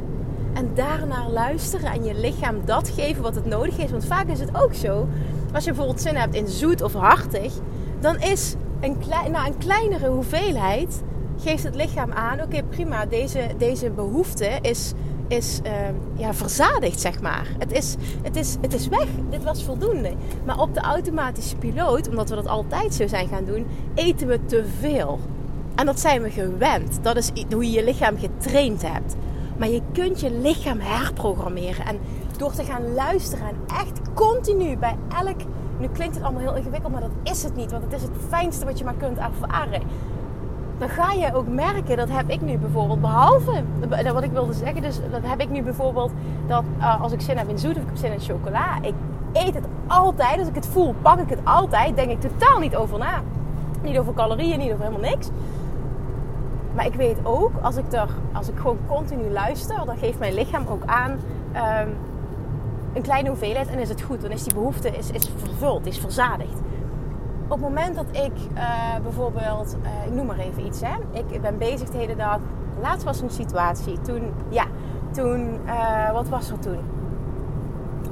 En 0.53 0.71
daarnaar 0.75 1.29
luisteren 1.31 1.93
en 1.93 2.05
je 2.05 2.15
lichaam 2.15 2.57
dat 2.65 2.89
geven 2.89 3.23
wat 3.23 3.35
het 3.35 3.47
nodig 3.47 3.79
is. 3.79 3.91
Want 3.91 4.05
vaak 4.05 4.29
is 4.29 4.41
het 4.41 4.63
ook 4.63 4.75
zo, 4.75 5.09
als 5.53 5.65
je 5.65 5.71
bijvoorbeeld 5.71 6.01
zin 6.01 6.17
hebt 6.17 6.35
in 6.35 6.49
zoet 6.49 6.83
of 6.83 6.93
hartig, 6.93 7.53
dan 8.01 8.21
is 8.21 8.55
een, 8.81 8.99
klein, 8.99 9.31
nou, 9.31 9.47
een 9.47 9.59
kleinere 9.59 10.09
hoeveelheid, 10.09 11.03
geeft 11.39 11.63
het 11.65 11.75
lichaam 11.75 12.13
aan, 12.13 12.41
oké 12.41 12.63
prima, 12.63 13.07
deze, 13.07 13.41
deze 13.59 13.91
behoefte 13.91 14.51
is 14.61 14.93
is 15.29 15.61
uh, 15.65 15.73
ja, 16.17 16.35
verzadigd, 16.35 17.01
zeg 17.01 17.21
maar. 17.21 17.47
Het 17.59 17.73
is, 17.73 17.97
het, 18.23 18.37
is, 18.37 18.57
het 18.61 18.75
is 18.75 18.89
weg. 18.89 19.07
Dit 19.31 19.45
was 19.45 19.65
voldoende. 19.65 20.13
Maar 20.45 20.61
op 20.61 20.75
de 20.75 20.81
automatische 20.81 21.57
piloot, 21.57 22.09
omdat 22.09 22.29
we 22.29 22.35
dat 22.35 22.47
altijd 22.47 22.95
zo 22.95 23.07
zijn 23.07 23.29
gaan 23.29 23.45
doen, 23.45 23.67
eten 23.95 24.27
we 24.27 24.45
te 24.47 24.65
veel. 24.81 25.21
En 25.75 25.87
dat 25.87 26.01
zijn 26.01 26.23
we 26.23 26.31
gewend. 26.31 26.99
Dat 27.03 27.17
is 27.17 27.31
hoe 27.51 27.65
je 27.65 27.71
je 27.71 27.85
lichaam 27.85 28.19
getraind 28.19 28.83
hebt. 28.83 29.15
Maar 29.57 29.69
je 29.69 29.83
kunt 29.93 30.21
je 30.21 30.31
lichaam 30.31 30.79
herprogrammeren. 30.81 31.87
En 31.87 31.99
door 32.37 32.53
te 32.53 32.65
gaan 32.65 32.95
luisteren 32.95 33.47
en 33.49 33.57
echt 33.67 34.01
continu 34.15 34.77
bij 34.77 34.97
elk. 35.19 35.41
Nu 35.79 35.89
klinkt 35.89 36.15
het 36.15 36.25
allemaal 36.25 36.43
heel 36.43 36.57
ingewikkeld, 36.57 36.93
maar 36.93 37.01
dat 37.01 37.11
is 37.23 37.43
het 37.43 37.57
niet. 37.57 37.71
Want 37.71 37.85
het 37.85 37.93
is 37.93 38.03
het 38.03 38.11
fijnste 38.29 38.65
wat 38.65 38.79
je 38.79 38.85
maar 38.85 38.95
kunt 38.95 39.19
ervaren 39.19 39.83
dan 40.83 40.91
ga 40.91 41.13
je 41.13 41.35
ook 41.35 41.49
merken, 41.49 41.97
dat 41.97 42.09
heb 42.11 42.31
ik 42.31 42.41
nu 42.41 42.59
bijvoorbeeld, 42.59 43.01
behalve 43.01 43.63
wat 44.13 44.23
ik 44.23 44.31
wilde 44.31 44.53
zeggen, 44.53 44.83
dus 44.83 45.01
dat 45.11 45.21
heb 45.23 45.41
ik 45.41 45.51
nu 45.51 45.63
bijvoorbeeld, 45.63 46.13
dat 46.47 46.65
uh, 46.79 47.03
als 47.03 47.13
ik 47.13 47.21
zin 47.21 47.37
heb 47.37 47.49
in 47.49 47.59
zoet 47.59 47.77
of 47.77 47.83
ik 47.83 47.89
heb 47.89 47.97
zin 47.97 48.13
in 48.13 48.21
chocola, 48.21 48.83
ik 48.83 48.95
eet 49.33 49.55
het 49.55 49.65
altijd, 49.87 50.39
als 50.39 50.49
ik 50.49 50.55
het 50.55 50.67
voel, 50.67 50.95
pak 51.03 51.19
ik 51.19 51.29
het 51.29 51.39
altijd, 51.45 51.97
denk 51.97 52.11
ik 52.11 52.21
totaal 52.21 52.59
niet 52.59 52.77
over 52.77 52.99
na. 52.99 53.23
Niet 53.83 53.99
over 53.99 54.15
calorieën, 54.15 54.59
niet 54.59 54.73
over 54.73 54.85
helemaal 54.85 55.11
niks. 55.11 55.29
Maar 56.75 56.87
ik 56.87 56.95
weet 56.95 57.17
ook, 57.23 57.51
als 57.63 57.77
ik, 57.77 57.93
er, 57.93 58.09
als 58.33 58.49
ik 58.49 58.57
gewoon 58.57 58.79
continu 58.87 59.31
luister, 59.31 59.85
dan 59.85 59.97
geeft 59.97 60.19
mijn 60.19 60.35
lichaam 60.35 60.65
ook 60.69 60.83
aan 60.87 61.11
um, 61.11 61.97
een 62.93 63.03
kleine 63.03 63.29
hoeveelheid 63.29 63.69
en 63.69 63.79
is 63.79 63.89
het 63.89 64.03
goed. 64.03 64.21
Dan 64.21 64.31
is 64.31 64.43
die 64.43 64.55
behoefte 64.55 64.89
is, 64.89 65.11
is 65.11 65.31
vervuld, 65.37 65.87
is 65.87 65.99
verzadigd 65.99 66.61
op 67.53 67.61
het 67.61 67.69
moment 67.69 67.97
dat 67.97 68.07
ik 68.13 68.33
uh, 68.55 68.97
bijvoorbeeld, 69.03 69.77
uh, 69.83 70.07
ik 70.07 70.13
noem 70.13 70.27
maar 70.27 70.39
even 70.39 70.67
iets, 70.67 70.81
hè. 70.81 70.95
Ik 71.13 71.41
ben 71.41 71.59
bezig 71.59 71.89
de 71.89 71.99
hele 71.99 72.17
dag. 72.17 72.39
Laatst 72.81 73.05
was 73.05 73.21
een 73.21 73.31
situatie. 73.31 74.01
Toen, 74.01 74.33
ja, 74.49 74.65
toen, 75.11 75.61
uh, 75.67 76.13
wat 76.13 76.29
was 76.29 76.51
er 76.51 76.59
toen? 76.59 76.79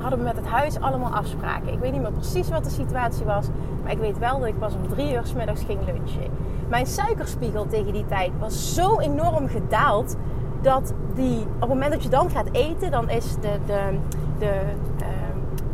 Hadden 0.01 0.19
we 0.19 0.25
met 0.25 0.37
het 0.37 0.47
huis 0.47 0.81
allemaal 0.81 1.13
afspraken. 1.13 1.73
Ik 1.73 1.79
weet 1.79 1.93
niet 1.93 2.01
meer 2.01 2.13
precies 2.13 2.49
wat 2.49 2.65
de 2.65 2.71
situatie 2.71 3.25
was. 3.25 3.47
Maar 3.83 3.93
ik 3.93 3.99
weet 3.99 4.19
wel 4.19 4.39
dat 4.39 4.49
ik 4.49 4.59
pas 4.59 4.75
om 4.75 4.89
drie 4.89 5.15
uur 5.15 5.23
s 5.25 5.35
ging 5.67 5.85
lunchen. 5.85 6.31
Mijn 6.69 6.87
suikerspiegel 6.87 7.67
tegen 7.67 7.93
die 7.93 8.07
tijd 8.07 8.31
was 8.39 8.75
zo 8.75 8.99
enorm 8.99 9.49
gedaald. 9.49 10.17
Dat 10.63 10.95
die, 11.15 11.41
op 11.41 11.61
het 11.61 11.69
moment 11.69 11.93
dat 11.93 12.03
je 12.03 12.09
dan 12.09 12.31
gaat 12.31 12.49
eten, 12.53 12.91
dan 12.91 13.11
is 13.11 13.35
de, 13.35 13.59
de, 13.67 13.99
de 14.39 14.61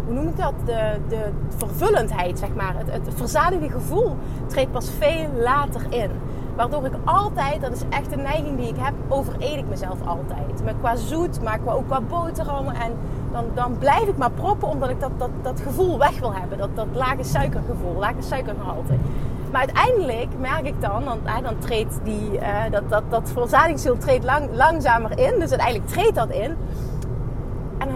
hoe 0.06 0.14
noem 0.14 0.28
ik 0.28 0.36
dat? 0.36 0.54
De, 0.64 0.96
de 1.08 1.30
vervullendheid, 1.56 2.38
zeg 2.38 2.54
maar. 2.54 2.74
Het, 2.76 2.92
het 2.92 3.14
verzadigde 3.14 3.70
gevoel 3.70 4.16
treedt 4.46 4.72
pas 4.72 4.90
veel 4.98 5.28
later 5.42 5.82
in. 5.88 6.10
Waardoor 6.56 6.84
ik 6.84 6.92
altijd, 7.04 7.60
dat 7.60 7.72
is 7.72 7.82
echt 7.88 8.12
een 8.12 8.22
neiging 8.22 8.56
die 8.56 8.68
ik 8.68 8.78
heb, 8.78 8.94
overeet 9.08 9.56
ik 9.58 9.68
mezelf 9.68 9.98
altijd. 10.06 10.64
Met 10.64 10.74
qua 10.80 10.96
zoet, 10.96 11.42
maar 11.42 11.58
ook 11.64 11.86
qua 11.86 12.00
boterhammen. 12.00 12.74
En 12.74 12.92
dan, 13.32 13.44
dan 13.54 13.78
blijf 13.78 14.02
ik 14.08 14.16
maar 14.16 14.30
proppen 14.30 14.68
omdat 14.68 14.90
ik 14.90 15.00
dat, 15.00 15.10
dat, 15.18 15.30
dat 15.42 15.60
gevoel 15.60 15.98
weg 15.98 16.18
wil 16.18 16.34
hebben. 16.34 16.58
Dat, 16.58 16.76
dat 16.76 16.86
lage 16.92 17.24
suikergevoel, 17.24 17.94
lage 17.98 18.22
suikergehalte. 18.22 18.92
Maar 19.50 19.60
uiteindelijk 19.60 20.28
merk 20.38 20.66
ik 20.66 20.80
dan, 20.80 21.04
dan, 21.04 21.18
dan 21.42 21.58
treedt 21.58 21.98
die, 22.02 22.32
uh, 22.32 22.40
dat, 22.70 22.82
dat, 22.88 23.02
dat 23.08 23.30
verzadigingsziel 23.32 23.96
treedt 23.96 24.24
lang, 24.24 24.48
langzamer 24.52 25.10
in. 25.18 25.38
Dus 25.38 25.50
uiteindelijk 25.50 25.88
treedt 25.88 26.14
dat 26.14 26.30
in. 26.30 26.56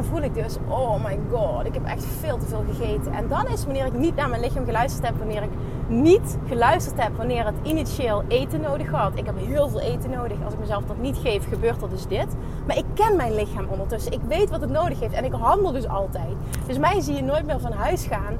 Voel 0.04 0.23
ik 0.23 0.35
dus, 0.35 0.57
oh 0.69 1.04
my 1.04 1.19
god, 1.30 1.66
ik 1.66 1.75
heb 1.75 1.85
echt 1.85 2.04
veel 2.04 2.38
te 2.38 2.47
veel 2.47 2.64
gegeten. 2.69 3.12
En 3.12 3.28
dan 3.28 3.49
is 3.49 3.64
wanneer 3.64 3.87
ik 3.87 3.92
niet 3.92 4.16
naar 4.16 4.28
mijn 4.28 4.40
lichaam 4.40 4.64
geluisterd 4.64 5.07
heb, 5.07 5.19
wanneer 5.19 5.42
ik 5.42 5.50
niet 5.88 6.38
geluisterd 6.47 7.02
heb 7.02 7.16
wanneer 7.16 7.45
het 7.45 7.54
initieel 7.62 8.23
eten 8.28 8.61
nodig 8.61 8.90
had. 8.90 9.19
Ik 9.19 9.26
heb 9.26 9.35
heel 9.38 9.69
veel 9.69 9.80
eten 9.80 10.11
nodig. 10.11 10.45
Als 10.45 10.52
ik 10.52 10.61
mezelf 10.61 10.85
dat 10.85 10.99
niet 10.99 11.16
geef, 11.16 11.49
gebeurt 11.49 11.83
er 11.83 11.90
dus 11.90 12.07
dit. 12.07 12.26
Maar 12.66 12.76
ik 12.76 12.85
ken 12.95 13.16
mijn 13.16 13.35
lichaam 13.35 13.66
ondertussen. 13.69 14.12
Ik 14.12 14.21
weet 14.28 14.50
wat 14.50 14.61
het 14.61 14.71
nodig 14.71 15.00
heeft 15.00 15.14
en 15.14 15.25
ik 15.25 15.33
handel 15.33 15.73
dus 15.73 15.88
altijd. 15.88 16.35
Dus 16.66 16.78
mij 16.78 17.00
zie 17.00 17.14
je 17.14 17.23
nooit 17.23 17.47
meer 17.47 17.61
van 17.61 17.73
huis 17.73 18.07
gaan 18.07 18.37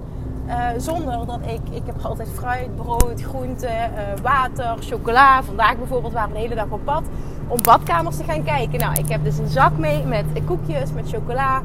uh, 0.51 0.69
zonder 0.77 1.27
dat 1.27 1.41
ik, 1.47 1.75
ik 1.75 1.83
heb 1.87 1.95
altijd 2.03 2.29
fruit, 2.35 2.77
brood, 2.77 3.23
groenten, 3.23 3.71
uh, 3.71 4.23
water, 4.23 4.77
chocola. 4.81 5.43
Vandaag 5.43 5.77
bijvoorbeeld 5.77 6.13
waren 6.13 6.29
we 6.29 6.35
de 6.35 6.41
hele 6.41 6.55
dag 6.55 6.71
op 6.71 6.85
pad 6.85 7.03
om 7.51 7.63
badkamers 7.63 8.17
te 8.17 8.25
gaan 8.25 8.43
kijken. 8.43 8.79
Nou, 8.79 8.95
ik 8.99 9.09
heb 9.09 9.25
dus 9.25 9.39
een 9.39 9.49
zak 9.49 9.79
mee 9.79 10.05
met 10.05 10.25
koekjes, 10.47 10.93
met 10.93 11.09
chocola, 11.09 11.63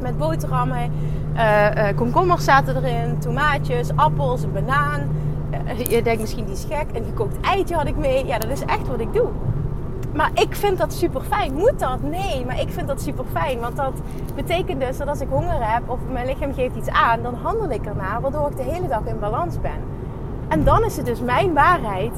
met 0.00 0.18
boterhammen. 0.18 0.92
Uh, 1.34 1.88
komkommers 1.96 2.44
zaten 2.44 2.76
erin, 2.76 3.18
tomaatjes, 3.18 3.96
appels, 3.96 4.42
een 4.42 4.52
banaan. 4.52 5.00
je 5.88 6.02
denkt 6.02 6.20
misschien 6.20 6.44
die 6.44 6.54
is 6.54 6.66
gek. 6.68 6.86
Een 6.92 7.04
gekookt 7.04 7.40
eitje 7.40 7.74
had 7.74 7.86
ik 7.86 7.96
mee. 7.96 8.26
Ja, 8.26 8.38
dat 8.38 8.50
is 8.50 8.64
echt 8.64 8.88
wat 8.88 9.00
ik 9.00 9.12
doe. 9.12 9.28
Maar 10.14 10.30
ik 10.34 10.54
vind 10.54 10.78
dat 10.78 10.92
super 10.92 11.20
fijn. 11.20 11.54
Moet 11.54 11.78
dat? 11.78 12.02
Nee, 12.02 12.44
maar 12.46 12.60
ik 12.60 12.68
vind 12.70 12.88
dat 12.88 13.00
super 13.00 13.24
fijn. 13.32 13.60
Want 13.60 13.76
dat 13.76 13.92
betekent 14.34 14.80
dus 14.80 14.96
dat 14.96 15.08
als 15.08 15.20
ik 15.20 15.28
honger 15.30 15.72
heb 15.72 15.82
of 15.90 15.98
mijn 16.10 16.26
lichaam 16.26 16.54
geeft 16.54 16.76
iets 16.76 16.88
aan, 16.88 17.22
dan 17.22 17.34
handel 17.34 17.70
ik 17.70 17.86
ernaar, 17.86 18.20
waardoor 18.20 18.50
ik 18.50 18.56
de 18.56 18.62
hele 18.62 18.88
dag 18.88 19.04
in 19.04 19.18
balans 19.18 19.60
ben. 19.60 19.80
En 20.48 20.64
dan 20.64 20.84
is 20.84 20.96
het 20.96 21.06
dus 21.06 21.20
mijn 21.20 21.52
waarheid. 21.52 22.12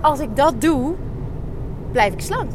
Als 0.00 0.20
ik 0.20 0.36
dat 0.36 0.60
doe, 0.60 0.94
blijf 1.94 2.12
ik 2.12 2.20
slank. 2.20 2.52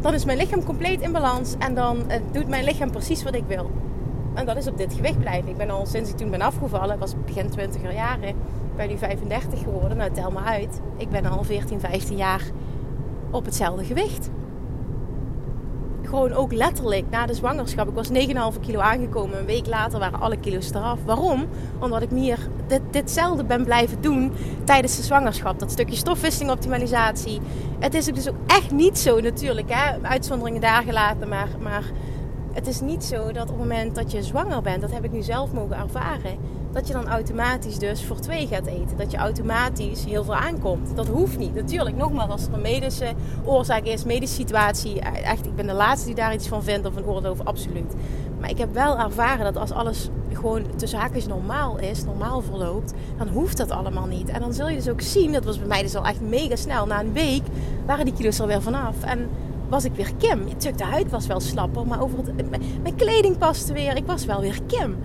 Dan 0.00 0.14
is 0.14 0.24
mijn 0.24 0.38
lichaam 0.38 0.64
compleet 0.64 1.00
in 1.00 1.12
balans 1.12 1.54
en 1.58 1.74
dan 1.74 1.98
doet 2.32 2.48
mijn 2.48 2.64
lichaam 2.64 2.90
precies 2.90 3.22
wat 3.22 3.34
ik 3.34 3.44
wil. 3.46 3.70
En 4.34 4.46
dat 4.46 4.56
is 4.56 4.66
op 4.66 4.76
dit 4.76 4.94
gewicht 4.94 5.18
blijven. 5.18 5.50
Ik 5.50 5.56
ben 5.56 5.70
al 5.70 5.86
sinds 5.86 6.10
ik 6.10 6.16
toen 6.16 6.30
ben 6.30 6.40
afgevallen, 6.40 6.98
was 6.98 7.14
begin 7.24 7.50
20er 7.58 7.94
jaren, 7.94 8.34
ben 8.76 8.88
nu 8.88 8.98
35 8.98 9.58
geworden. 9.58 9.96
Nou, 9.96 10.10
tel 10.10 10.30
me 10.30 10.38
uit. 10.38 10.80
Ik 10.96 11.08
ben 11.08 11.26
al 11.26 11.42
14, 11.42 11.80
15 11.80 12.16
jaar 12.16 12.42
op 13.30 13.44
hetzelfde 13.44 13.84
gewicht. 13.84 14.30
Gewoon 16.02 16.32
ook 16.32 16.52
letterlijk 16.52 17.04
na 17.10 17.26
de 17.26 17.34
zwangerschap. 17.34 17.88
Ik 17.88 17.94
was 17.94 18.08
9,5 18.54 18.60
kilo 18.60 18.80
aangekomen. 18.80 19.38
Een 19.38 19.46
week 19.46 19.66
later 19.66 19.98
waren 19.98 20.20
alle 20.20 20.36
kilo's 20.36 20.70
eraf. 20.70 20.98
Waarom? 21.04 21.46
Omdat 21.78 22.02
ik 22.02 22.10
meer 22.10 22.38
dit, 22.68 22.80
ditzelfde 22.90 23.44
ben 23.44 23.64
blijven 23.64 24.00
doen 24.00 24.32
tijdens 24.64 24.96
de 24.96 25.02
zwangerschap. 25.02 25.58
Dat 25.58 25.70
stukje 25.70 25.96
stofwisseling 25.96 26.50
optimalisatie. 26.50 27.40
Het 27.78 27.94
is 27.94 28.04
dus 28.04 28.28
ook 28.28 28.36
echt 28.46 28.70
niet 28.70 28.98
zo 28.98 29.20
natuurlijk. 29.20 29.72
Hè? 29.72 30.02
Uitzonderingen 30.02 30.60
daar 30.60 30.82
gelaten. 30.82 31.28
Maar, 31.28 31.48
maar 31.60 31.84
het 32.52 32.66
is 32.66 32.80
niet 32.80 33.04
zo 33.04 33.32
dat 33.32 33.42
op 33.42 33.48
het 33.48 33.58
moment 33.58 33.94
dat 33.94 34.12
je 34.12 34.22
zwanger 34.22 34.62
bent. 34.62 34.80
Dat 34.80 34.92
heb 34.92 35.04
ik 35.04 35.12
nu 35.12 35.22
zelf 35.22 35.52
mogen 35.52 35.76
ervaren 35.76 36.36
dat 36.72 36.86
je 36.86 36.92
dan 36.92 37.08
automatisch 37.08 37.78
dus 37.78 38.04
voor 38.04 38.20
twee 38.20 38.46
gaat 38.46 38.66
eten. 38.66 38.96
Dat 38.96 39.10
je 39.10 39.16
automatisch 39.16 40.04
heel 40.04 40.24
veel 40.24 40.34
aankomt. 40.34 40.96
Dat 40.96 41.08
hoeft 41.08 41.38
niet. 41.38 41.54
Natuurlijk, 41.54 41.96
nogmaals, 41.96 42.30
als 42.30 42.46
er 42.46 42.52
een 42.52 42.60
medische 42.60 43.12
oorzaak 43.44 43.84
is, 43.84 44.04
medische 44.04 44.34
situatie. 44.34 45.00
Echt, 45.00 45.46
ik 45.46 45.56
ben 45.56 45.66
de 45.66 45.72
laatste 45.72 46.06
die 46.06 46.14
daar 46.14 46.34
iets 46.34 46.48
van 46.48 46.62
vindt 46.62 46.86
of 46.86 46.96
een 46.96 47.06
oordeel 47.06 47.30
over, 47.30 47.44
absoluut. 47.44 47.94
Maar 48.40 48.50
ik 48.50 48.58
heb 48.58 48.72
wel 48.72 48.98
ervaren 48.98 49.44
dat 49.44 49.56
als 49.56 49.70
alles 49.70 50.08
gewoon 50.38 50.62
tussen 50.76 50.98
haakjes 50.98 51.26
normaal 51.26 51.78
is, 51.78 52.04
normaal 52.04 52.40
verloopt, 52.40 52.92
dan 53.18 53.28
hoeft 53.28 53.56
dat 53.56 53.70
allemaal 53.70 54.06
niet. 54.06 54.28
En 54.28 54.40
dan 54.40 54.52
zul 54.52 54.68
je 54.68 54.76
dus 54.76 54.88
ook 54.88 55.00
zien, 55.00 55.32
dat 55.32 55.44
was 55.44 55.58
bij 55.58 55.66
mij 55.66 55.82
dus 55.82 55.94
al 55.94 56.06
echt 56.06 56.20
mega 56.20 56.56
snel. 56.56 56.86
Na 56.86 57.00
een 57.00 57.12
week 57.12 57.42
waren 57.86 58.04
die 58.04 58.14
kilo's 58.14 58.38
er 58.38 58.46
weer 58.46 58.62
vanaf. 58.62 59.02
En 59.02 59.28
was 59.68 59.84
ik 59.84 59.94
weer 59.94 60.12
Kim. 60.18 60.38
Natuurlijk, 60.38 60.78
de 60.78 60.84
huid 60.84 61.10
was 61.10 61.26
wel 61.26 61.40
slapper, 61.40 61.86
maar 61.86 62.02
over 62.02 62.18
het, 62.18 62.50
mijn 62.82 62.96
kleding 62.96 63.38
paste 63.38 63.72
weer. 63.72 63.96
Ik 63.96 64.06
was 64.06 64.24
wel 64.24 64.40
weer 64.40 64.58
Kim. 64.66 64.96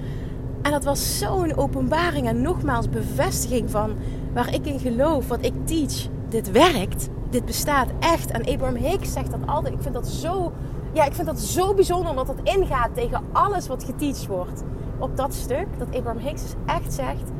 En 0.61 0.71
dat 0.71 0.83
was 0.83 1.17
zo'n 1.17 1.55
openbaring 1.55 2.27
en 2.27 2.41
nogmaals 2.41 2.89
bevestiging 2.89 3.71
van 3.71 3.95
waar 4.33 4.53
ik 4.53 4.65
in 4.65 4.79
geloof, 4.79 5.27
wat 5.27 5.45
ik 5.45 5.53
teach. 5.65 6.07
Dit 6.29 6.51
werkt, 6.51 7.09
dit 7.29 7.45
bestaat 7.45 7.89
echt. 7.99 8.31
En 8.31 8.45
Abraham 8.45 8.75
Hicks 8.75 9.13
zegt 9.13 9.31
dat 9.31 9.39
altijd. 9.45 9.73
Ik 9.73 9.81
vind 9.81 9.93
dat 9.93 10.07
zo, 10.07 10.51
ja, 10.93 11.05
ik 11.05 11.13
vind 11.13 11.27
dat 11.27 11.39
zo 11.39 11.73
bijzonder 11.73 12.09
omdat 12.09 12.27
het 12.27 12.39
ingaat 12.43 12.93
tegen 12.93 13.23
alles 13.31 13.67
wat 13.67 13.83
geteacht 13.83 14.27
wordt. 14.27 14.63
Op 14.97 15.17
dat 15.17 15.33
stuk, 15.33 15.67
dat 15.77 15.95
Abraham 15.95 16.17
Hicks 16.17 16.41
dus 16.41 16.55
echt 16.65 16.93
zegt: 16.93 17.31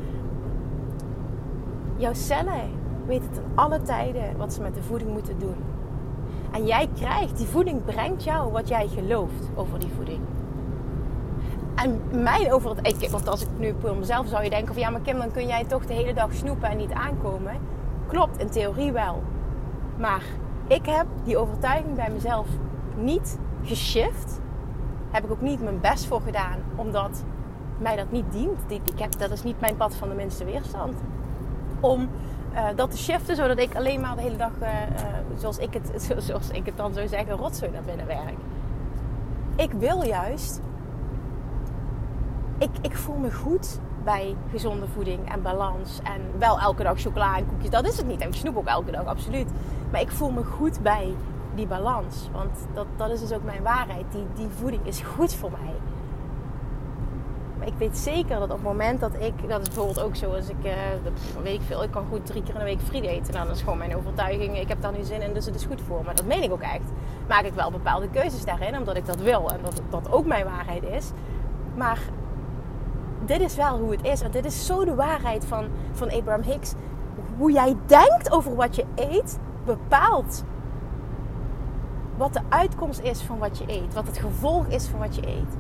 Jouw 1.96 2.14
cellen 2.14 2.70
weten 3.06 3.32
ten 3.32 3.44
alle 3.56 3.82
tijden 3.82 4.38
wat 4.38 4.54
ze 4.54 4.62
met 4.62 4.76
de 4.76 4.82
voeding 4.82 5.12
moeten 5.12 5.40
doen. 5.40 5.56
En 6.52 6.66
jij 6.66 6.90
krijgt, 6.96 7.38
die 7.38 7.48
voeding 7.48 7.86
brengt 7.86 8.24
jou 8.24 8.52
wat 8.52 8.68
jij 8.68 8.88
gelooft 8.88 9.50
over 9.56 9.80
die 9.80 9.92
voeding. 9.96 10.20
En 11.76 12.02
mijn 12.24 12.54
over 12.54 12.70
het 12.70 12.86
eten, 12.86 13.12
want 13.12 13.28
als 13.28 13.42
ik 13.42 13.48
nu 13.58 13.74
voor 13.80 13.98
mezelf 13.98 14.28
zou 14.28 14.44
je 14.44 14.50
denken 14.50 14.74
van 14.74 14.84
ja, 14.84 14.90
maar 14.90 15.02
Kim, 15.02 15.18
dan 15.18 15.32
kun 15.32 15.48
jij 15.48 15.64
toch 15.64 15.86
de 15.86 15.94
hele 15.94 16.14
dag 16.14 16.34
snoepen 16.34 16.70
en 16.70 16.78
niet 16.78 16.92
aankomen. 16.92 17.58
Klopt, 18.08 18.38
in 18.38 18.50
theorie 18.50 18.92
wel. 18.92 19.24
Maar 19.98 20.24
ik 20.68 20.86
heb 20.86 21.06
die 21.24 21.38
overtuiging 21.38 21.96
bij 21.96 22.10
mezelf 22.10 22.48
niet 22.98 23.40
geshift. 23.64 24.42
Heb 25.12 25.24
ik 25.24 25.32
ook 25.32 25.42
niet 25.42 25.62
mijn 25.62 25.80
best 25.80 26.06
voor 26.06 26.22
gedaan, 26.22 26.60
omdat 26.76 27.24
mij 27.84 27.96
dat 27.96 28.12
niet 28.12 28.32
dient. 28.32 28.60
Ik 28.68 29.00
heb, 29.00 29.20
dat 29.20 29.32
is 29.32 29.44
niet 29.44 29.60
mijn 29.60 29.76
pad 29.76 29.96
van 29.96 30.10
de 30.10 30.16
minste 30.16 30.46
weerstand. 30.46 30.94
Om 31.80 32.10
uh, 32.54 32.66
dat 32.76 32.92
te 32.92 32.98
shiften, 32.98 33.36
zodat 33.36 33.60
ik 33.60 33.76
alleen 33.76 34.02
maar 34.02 34.16
de 34.16 34.22
hele 34.22 34.38
dag, 34.38 34.52
uh, 34.62 34.68
uh, 34.68 35.06
zoals, 35.38 35.58
ik 35.58 35.74
het, 35.74 36.08
zoals 36.28 36.50
ik 36.50 36.66
het 36.66 36.78
dan 36.78 36.94
zou 36.94 37.08
zeggen, 37.08 37.36
rotzooi 37.36 37.72
naar 37.72 37.84
binnen 37.84 38.08
werk. 38.08 38.38
Ik 39.56 39.72
wil 39.72 40.04
juist 40.04 40.62
ik, 42.64 42.70
ik 42.82 42.98
voel 42.98 43.18
me 43.18 43.32
goed 43.32 43.80
bij 44.04 44.36
gezonde 44.52 44.88
voeding 44.88 45.32
en 45.32 45.42
balans. 45.42 46.00
En 46.04 46.22
wel 46.38 46.60
elke 46.60 46.84
dag 46.84 47.00
chocola 47.00 47.38
en 47.38 47.48
koekjes, 47.48 47.70
dat 47.70 47.88
is 47.88 47.98
het 47.98 48.08
niet. 48.08 48.22
En 48.22 48.28
ik 48.28 48.34
snoep 48.34 48.58
ook 48.58 48.66
elke 48.66 48.92
dag, 48.92 49.06
absoluut. 49.06 49.48
Maar 49.92 50.02
ik 50.02 50.12
voel 50.12 50.32
me 50.32 50.44
goed 50.44 50.82
bij 50.82 51.14
die 51.56 51.68
balans. 51.68 52.30
Want 52.32 52.68
dat, 52.74 52.86
dat 52.96 53.10
is 53.10 53.20
dus 53.20 53.32
ook 53.32 53.44
mijn 53.44 53.64
waarheid. 53.64 54.06
Die, 54.12 54.26
die 54.36 54.48
voeding 54.60 54.86
is 54.86 55.02
goed 55.02 55.36
voor 55.36 55.52
mij. 55.52 55.74
Ik 57.66 57.74
weet 57.78 57.98
zeker 57.98 58.40
dat 58.40 58.44
op 58.44 58.50
het 58.50 58.64
moment 58.64 59.00
dat 59.00 59.14
ik... 59.20 59.50
Dat 59.50 59.62
is 59.62 59.68
bijvoorbeeld 59.68 60.02
ook 60.02 60.16
zo 60.16 60.34
als 60.34 60.50
ik... 60.50 60.66
Uh, 60.66 60.72
weet 61.44 61.54
ik 61.54 61.62
veel. 61.62 61.84
Ik 61.84 61.92
kan 61.92 62.06
goed 62.10 62.26
drie 62.26 62.44
keer 62.44 62.54
in 62.54 62.60
de 62.60 62.66
week 62.66 62.82
friet 62.82 63.04
eten. 63.04 63.34
Dat 63.34 63.56
is 63.56 63.62
gewoon 63.62 63.78
mijn 63.78 63.96
overtuiging. 63.96 64.60
Ik 64.60 64.68
heb 64.68 64.82
daar 64.82 64.92
nu 64.92 65.04
zin 65.04 65.22
in, 65.22 65.34
dus 65.34 65.46
het 65.46 65.56
is 65.56 65.66
goed 65.66 65.82
voor 65.82 66.04
me. 66.06 66.14
Dat 66.14 66.26
meen 66.26 66.44
ik 66.44 66.52
ook 66.52 66.62
echt. 66.62 66.92
Maak 67.28 67.44
ik 67.44 67.54
wel 67.54 67.72
bepaalde 67.72 68.10
keuzes 68.10 68.46
daarin. 68.46 68.78
Omdat 68.78 68.96
ik 68.96 69.06
dat 69.06 69.22
wil. 69.22 69.52
En 69.52 69.60
dat 69.64 69.82
dat 69.90 70.12
ook 70.12 70.26
mijn 70.26 70.46
waarheid 70.46 70.84
is. 70.84 71.12
Maar 71.76 72.00
dit 73.26 73.42
is 73.42 73.56
wel 73.56 73.78
hoe 73.78 73.92
het 73.92 74.04
is. 74.04 74.22
En 74.22 74.32
dit 74.32 74.46
is 74.46 74.66
zo 74.66 74.86
de 74.86 74.96
waarheid 74.96 75.46
van, 75.46 75.68
van 75.92 76.12
Abraham 76.12 76.42
Hicks. 76.42 76.74
Hoe 77.38 77.52
jij 77.52 77.76
denkt 77.86 78.32
over 78.32 78.56
wat 78.56 78.76
je 78.76 78.86
eet, 78.96 79.40
bepaalt 79.66 80.44
wat 82.18 82.34
de 82.34 82.42
uitkomst 82.50 83.00
is 83.00 83.22
van 83.22 83.38
wat 83.38 83.58
je 83.58 83.64
eet. 83.68 83.94
Wat 83.94 84.08
het 84.08 84.18
gevolg 84.18 84.68
is 84.68 84.88
van 84.88 85.00
wat 85.00 85.16
je 85.16 85.28
eet. 85.28 85.58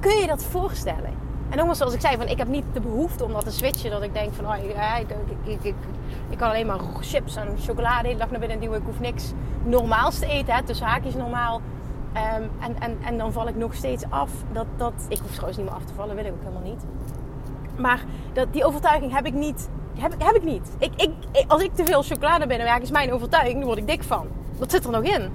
Kun 0.00 0.16
je 0.16 0.26
dat 0.26 0.44
voorstellen? 0.44 1.21
En 1.52 1.58
nogmaals, 1.58 1.78
zoals 1.78 1.94
ik 1.94 2.00
zei, 2.00 2.16
van, 2.16 2.28
ik 2.28 2.38
heb 2.38 2.48
niet 2.48 2.64
de 2.72 2.80
behoefte 2.80 3.24
om 3.24 3.32
dat 3.32 3.44
te 3.44 3.50
switchen. 3.50 3.90
Dat 3.90 4.02
ik 4.02 4.14
denk 4.14 4.32
van, 4.32 4.46
oh, 4.46 4.56
ik, 4.56 5.16
ik, 5.44 5.64
ik, 5.64 5.74
ik, 6.30 6.38
kan 6.38 6.48
alleen 6.48 6.66
maar 6.66 6.78
chips 7.00 7.36
en 7.36 7.58
chocolade 7.58 8.02
de 8.02 8.06
hele 8.06 8.18
dag 8.18 8.30
naar 8.30 8.40
binnen 8.40 8.60
duwen. 8.60 8.78
Ik 8.78 8.84
hoef 8.86 9.00
niks 9.00 9.32
normaals 9.64 10.18
te 10.18 10.26
eten. 10.26 10.54
Hè, 10.54 10.62
tussen 10.62 10.86
haakjes 10.86 11.14
normaal. 11.14 11.60
Um, 12.16 12.50
en, 12.60 12.76
en, 12.78 12.98
en 13.04 13.18
dan 13.18 13.32
val 13.32 13.48
ik 13.48 13.56
nog 13.56 13.74
steeds 13.74 14.04
af. 14.08 14.30
Dat, 14.52 14.66
dat, 14.76 14.92
ik 15.08 15.18
hoef 15.18 15.30
trouwens 15.30 15.56
niet 15.56 15.66
meer 15.66 15.76
af 15.76 15.84
te 15.84 15.94
vallen, 15.94 16.14
wil 16.14 16.24
ik 16.24 16.32
ook 16.32 16.42
helemaal 16.42 16.62
niet. 16.62 16.84
Maar 17.76 18.04
dat, 18.32 18.52
die 18.52 18.64
overtuiging 18.64 19.14
heb 19.14 19.26
ik 19.26 19.34
niet. 19.34 19.68
Heb, 19.98 20.14
heb 20.18 20.34
ik 20.34 20.44
niet. 20.44 20.70
Ik, 20.78 20.92
ik, 20.96 21.10
als 21.48 21.62
ik 21.62 21.74
te 21.74 21.84
veel 21.84 22.02
chocolade 22.02 22.46
binnenwerk, 22.46 22.82
is 22.82 22.90
mijn 22.90 23.12
overtuiging, 23.12 23.56
daar 23.56 23.66
word 23.66 23.78
ik 23.78 23.86
dik 23.86 24.02
van. 24.02 24.26
Dat 24.58 24.70
zit 24.70 24.84
er 24.84 24.90
nog 24.90 25.02
in. 25.02 25.30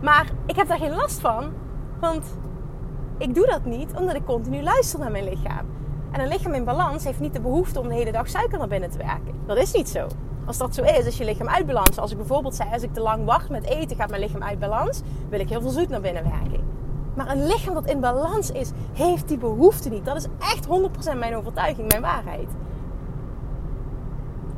Maar 0.00 0.26
ik 0.46 0.56
heb 0.56 0.68
daar 0.68 0.78
geen 0.78 0.94
last 0.94 1.20
van. 1.20 1.52
Want 2.00 2.24
ik 3.22 3.34
doe 3.34 3.46
dat 3.46 3.64
niet 3.64 3.92
omdat 3.98 4.14
ik 4.14 4.24
continu 4.24 4.62
luister 4.62 4.98
naar 4.98 5.10
mijn 5.10 5.24
lichaam. 5.24 5.66
En 6.10 6.20
een 6.20 6.28
lichaam 6.28 6.54
in 6.54 6.64
balans 6.64 7.04
heeft 7.04 7.20
niet 7.20 7.32
de 7.32 7.40
behoefte 7.40 7.80
om 7.80 7.88
de 7.88 7.94
hele 7.94 8.12
dag 8.12 8.28
suiker 8.28 8.58
naar 8.58 8.68
binnen 8.68 8.90
te 8.90 8.98
werken. 8.98 9.34
Dat 9.46 9.56
is 9.56 9.72
niet 9.72 9.88
zo. 9.88 10.06
Als 10.44 10.58
dat 10.58 10.74
zo 10.74 10.82
is, 10.82 11.06
is 11.06 11.16
je 11.16 11.24
lichaam 11.24 11.48
uit 11.48 11.66
balans. 11.66 11.98
Als 11.98 12.10
ik 12.10 12.16
bijvoorbeeld 12.16 12.54
zei, 12.54 12.68
als 12.72 12.82
ik 12.82 12.92
te 12.92 13.00
lang 13.00 13.24
wacht 13.24 13.48
met 13.48 13.64
eten, 13.64 13.96
gaat 13.96 14.10
mijn 14.10 14.22
lichaam 14.22 14.42
uit 14.42 14.58
balans. 14.58 15.00
Wil 15.28 15.40
ik 15.40 15.48
heel 15.48 15.60
veel 15.60 15.70
zoet 15.70 15.88
naar 15.88 16.00
binnen 16.00 16.22
werken. 16.22 16.60
Maar 17.14 17.30
een 17.30 17.46
lichaam 17.46 17.74
dat 17.74 17.86
in 17.86 18.00
balans 18.00 18.50
is, 18.50 18.70
heeft 18.92 19.28
die 19.28 19.38
behoefte 19.38 19.88
niet. 19.88 20.04
Dat 20.04 20.16
is 20.16 20.26
echt 20.38 20.66
100% 21.14 21.18
mijn 21.18 21.36
overtuiging, 21.36 21.88
mijn 21.88 22.02
waarheid. 22.02 22.48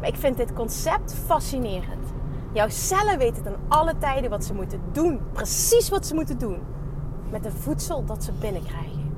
Maar 0.00 0.08
ik 0.08 0.16
vind 0.16 0.36
dit 0.36 0.52
concept 0.52 1.14
fascinerend. 1.26 2.12
Jouw 2.52 2.68
cellen 2.68 3.18
weten 3.18 3.42
ten 3.42 3.56
alle 3.68 3.98
tijden 3.98 4.30
wat 4.30 4.44
ze 4.44 4.54
moeten 4.54 4.80
doen. 4.92 5.20
Precies 5.32 5.88
wat 5.88 6.06
ze 6.06 6.14
moeten 6.14 6.38
doen. 6.38 6.58
Met 7.34 7.42
de 7.42 7.50
voedsel 7.50 8.04
dat 8.04 8.24
ze 8.24 8.32
binnenkrijgen. 8.32 9.16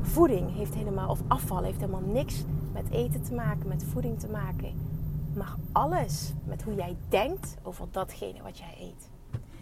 Voeding 0.00 0.54
heeft 0.54 0.74
helemaal, 0.74 1.08
of 1.08 1.20
afval 1.28 1.62
heeft 1.62 1.80
helemaal 1.80 2.00
niks 2.00 2.44
met 2.72 2.90
eten 2.90 3.22
te 3.22 3.34
maken, 3.34 3.68
met 3.68 3.84
voeding 3.84 4.20
te 4.20 4.28
maken. 4.28 4.74
Maar 5.34 5.54
alles 5.72 6.32
met 6.44 6.62
hoe 6.62 6.74
jij 6.74 6.96
denkt 7.08 7.56
over 7.62 7.86
datgene 7.90 8.42
wat 8.42 8.58
jij 8.58 8.74
eet. 8.78 9.08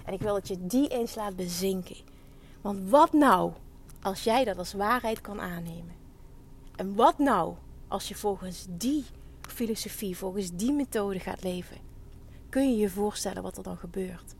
En 0.05 0.13
ik 0.13 0.21
wil 0.21 0.35
dat 0.35 0.49
je 0.49 0.67
die 0.67 0.89
eens 0.89 1.15
laat 1.15 1.37
bezinken. 1.37 1.97
Want 2.61 2.89
wat 2.89 3.13
nou 3.13 3.53
als 4.03 4.25
jij 4.25 4.45
dat 4.45 4.59
als 4.59 4.73
waarheid 4.73 5.21
kan 5.21 5.41
aannemen? 5.41 5.95
En 6.77 6.95
wat 6.95 7.19
nou 7.19 7.55
als 7.89 8.09
je 8.09 8.15
volgens 8.15 8.67
die 8.71 9.05
filosofie, 9.41 10.17
volgens 10.17 10.51
die 10.53 10.73
methode 10.73 11.21
gaat 11.21 11.43
leven? 11.43 11.77
Kun 12.49 12.71
je 12.71 12.77
je 12.77 12.91
voorstellen 12.91 13.43
wat 13.43 13.57
er 13.57 13.63
dan 13.63 13.77
gebeurt? 13.77 14.35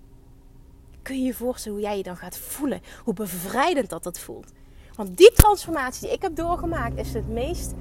Kun 1.07 1.19
je 1.19 1.23
je 1.23 1.35
voorstellen 1.35 1.79
hoe 1.79 1.87
jij 1.87 1.97
je 1.97 2.03
dan 2.03 2.17
gaat 2.17 2.39
voelen? 2.39 2.81
Hoe 3.05 3.15
bevrijdend 3.15 3.91
dat 3.91 4.03
dat 4.03 4.19
voelt? 4.19 4.53
Want 4.95 5.17
die 5.17 5.33
transformatie 5.33 6.01
die 6.01 6.17
ik 6.17 6.23
heb 6.23 6.37
doorgemaakt 6.37 6.99
is 6.99 7.13
het 7.13 7.29
meest 7.29 7.75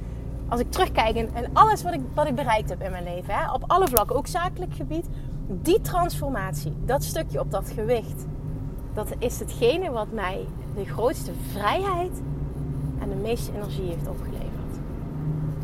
als 0.48 0.60
ik 0.60 0.72
terugkijk 0.72 1.16
en, 1.16 1.50
alles 1.54 1.84
wat 1.84 1.94
ik, 1.94 2.00
wat 2.14 2.28
ik 2.28 2.36
bereikt 2.36 2.70
heb 2.70 2.82
in 2.82 2.92
mijn 2.92 3.04
leven, 3.04 3.34
hè, 3.34 3.52
op 3.52 3.64
alle 3.68 3.88
vlakken, 3.88 4.16
ook 4.16 4.28
zakelijk 4.28 4.74
gebied, 4.74 5.06
die 5.48 5.82
transformatie, 5.82 6.74
dat 6.86 7.04
stukje 7.04 7.40
op 7.40 7.52
dat 7.52 7.70
gewicht, 7.70 8.26
dat 8.94 9.08
is 9.20 9.40
hetgene 9.40 9.92
wat 9.92 10.12
mij 10.12 10.46
de 10.76 10.86
grootste 10.86 11.32
vrijheid 11.52 12.22
en 13.00 13.10
de 13.10 13.16
meeste 13.16 13.52
energie 13.54 13.88
heeft 13.88 14.08
opgeleverd. 14.08 14.80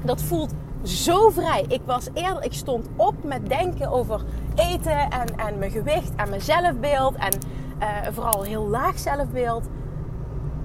Dat 0.03 0.21
voelt 0.21 0.53
zo 0.83 1.29
vrij. 1.29 1.65
Ik 1.67 1.81
was 1.85 2.07
eerder, 2.13 2.43
ik 2.43 2.53
stond 2.53 2.87
op 2.95 3.23
met 3.23 3.49
denken 3.49 3.91
over 3.91 4.21
eten 4.55 5.09
en, 5.09 5.37
en 5.37 5.57
mijn 5.57 5.71
gewicht 5.71 6.15
en 6.15 6.29
mijn 6.29 6.41
zelfbeeld 6.41 7.15
en 7.15 7.39
uh, 7.79 7.87
vooral 8.11 8.43
heel 8.43 8.67
laag 8.67 8.99
zelfbeeld. 8.99 9.67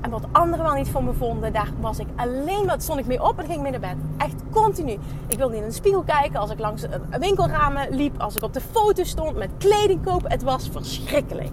En 0.01 0.11
wat 0.11 0.27
anderen 0.33 0.65
wel 0.65 0.75
niet 0.75 0.89
van 0.89 1.05
me 1.05 1.13
vonden, 1.13 1.53
daar 1.53 1.71
was 1.81 1.99
ik 1.99 2.07
alleen 2.17 2.67
maar, 2.67 2.81
stond 2.81 2.99
ik 2.99 3.07
mee 3.07 3.23
op 3.23 3.39
en 3.39 3.47
ging 3.47 3.63
mee 3.63 3.71
naar 3.71 3.81
bed. 3.81 3.97
Echt 4.17 4.35
continu. 4.51 4.99
Ik 5.27 5.37
wilde 5.37 5.53
niet 5.53 5.63
in 5.63 5.69
de 5.69 5.75
spiegel 5.75 6.03
kijken 6.03 6.41
als 6.41 6.51
ik 6.51 6.59
langs 6.59 6.87
winkelramen 7.19 7.95
liep, 7.95 8.21
als 8.21 8.37
ik 8.37 8.43
op 8.43 8.53
de 8.53 8.61
foto 8.61 9.05
stond 9.05 9.37
met 9.37 9.51
kleding 9.59 10.05
kopen. 10.05 10.31
Het 10.31 10.43
was 10.43 10.69
verschrikkelijk. 10.69 11.51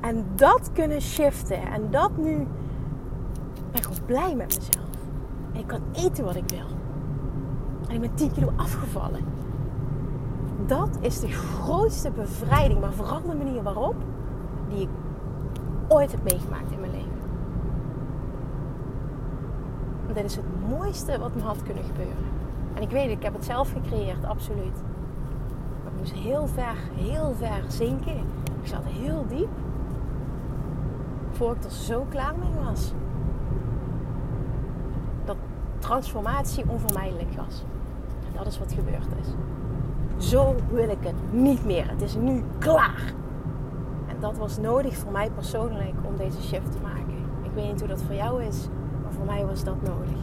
En 0.00 0.26
dat 0.34 0.70
kunnen 0.72 1.00
shiften 1.00 1.72
en 1.72 1.90
dat 1.90 2.16
nu, 2.16 2.40
ik 3.54 3.72
ben 3.72 3.82
gewoon 3.82 4.04
blij 4.06 4.34
met 4.34 4.46
mezelf. 4.46 4.88
En 5.52 5.60
ik 5.60 5.66
kan 5.66 5.82
eten 5.92 6.24
wat 6.24 6.36
ik 6.36 6.48
wil. 6.48 6.66
En 7.88 7.94
ik 7.94 8.00
ben 8.00 8.14
10 8.14 8.32
kilo 8.32 8.52
afgevallen. 8.56 9.37
Dat 10.68 10.98
is 11.00 11.20
de 11.20 11.28
grootste 11.28 12.10
bevrijding, 12.10 12.80
maar 12.80 12.92
vooral 12.92 13.22
de 13.22 13.34
manier 13.34 13.62
waarop 13.62 13.94
die 14.68 14.80
ik 14.80 14.88
ooit 15.88 16.12
heb 16.12 16.22
meegemaakt 16.22 16.70
in 16.70 16.80
mijn 16.80 16.92
leven. 16.92 17.18
dit 20.14 20.24
is 20.24 20.36
het 20.36 20.68
mooiste 20.68 21.18
wat 21.18 21.34
me 21.34 21.42
had 21.42 21.62
kunnen 21.62 21.84
gebeuren. 21.84 22.24
En 22.74 22.82
ik 22.82 22.90
weet, 22.90 23.10
ik 23.10 23.22
heb 23.22 23.32
het 23.32 23.44
zelf 23.44 23.72
gecreëerd, 23.72 24.24
absoluut. 24.24 24.82
Maar 25.82 25.92
ik 25.92 25.98
moest 25.98 26.12
heel 26.12 26.46
ver, 26.46 26.74
heel 26.94 27.34
ver 27.38 27.62
zinken. 27.68 28.16
Ik 28.62 28.66
zat 28.66 28.84
heel 28.84 29.24
diep. 29.28 29.48
Voor 31.30 31.52
ik 31.52 31.64
er 31.64 31.70
zo 31.70 32.06
klaar 32.08 32.34
mee 32.38 32.64
was. 32.64 32.92
Dat 35.24 35.36
transformatie 35.78 36.64
onvermijdelijk 36.68 37.32
was. 37.36 37.64
En 38.26 38.36
dat 38.36 38.46
is 38.46 38.58
wat 38.58 38.72
gebeurd 38.72 39.08
is. 39.20 39.28
Zo 40.18 40.54
wil 40.70 40.88
ik 40.88 40.98
het 41.00 41.14
niet 41.30 41.64
meer. 41.64 41.88
Het 41.90 42.02
is 42.02 42.14
nu 42.14 42.44
klaar 42.58 43.14
dat 44.20 44.38
was 44.38 44.58
nodig 44.58 44.96
voor 44.96 45.12
mij 45.12 45.30
persoonlijk 45.30 45.94
om 46.02 46.16
deze 46.16 46.42
shift 46.42 46.72
te 46.72 46.78
maken. 46.82 47.16
Ik 47.42 47.50
weet 47.54 47.70
niet 47.70 47.78
hoe 47.78 47.88
dat 47.88 48.02
voor 48.02 48.14
jou 48.14 48.42
is, 48.42 48.68
maar 49.02 49.12
voor 49.12 49.24
mij 49.24 49.46
was 49.46 49.64
dat 49.64 49.82
nodig. 49.82 50.18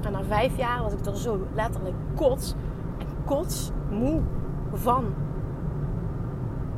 En 0.00 0.12
na 0.12 0.22
vijf 0.22 0.56
jaar 0.56 0.82
was 0.82 0.92
ik 0.92 1.06
er 1.06 1.16
zo 1.16 1.46
letterlijk 1.54 1.94
kots 2.14 2.54
en 2.98 3.06
kots 3.24 3.70
moe 3.90 4.20
van 4.72 5.04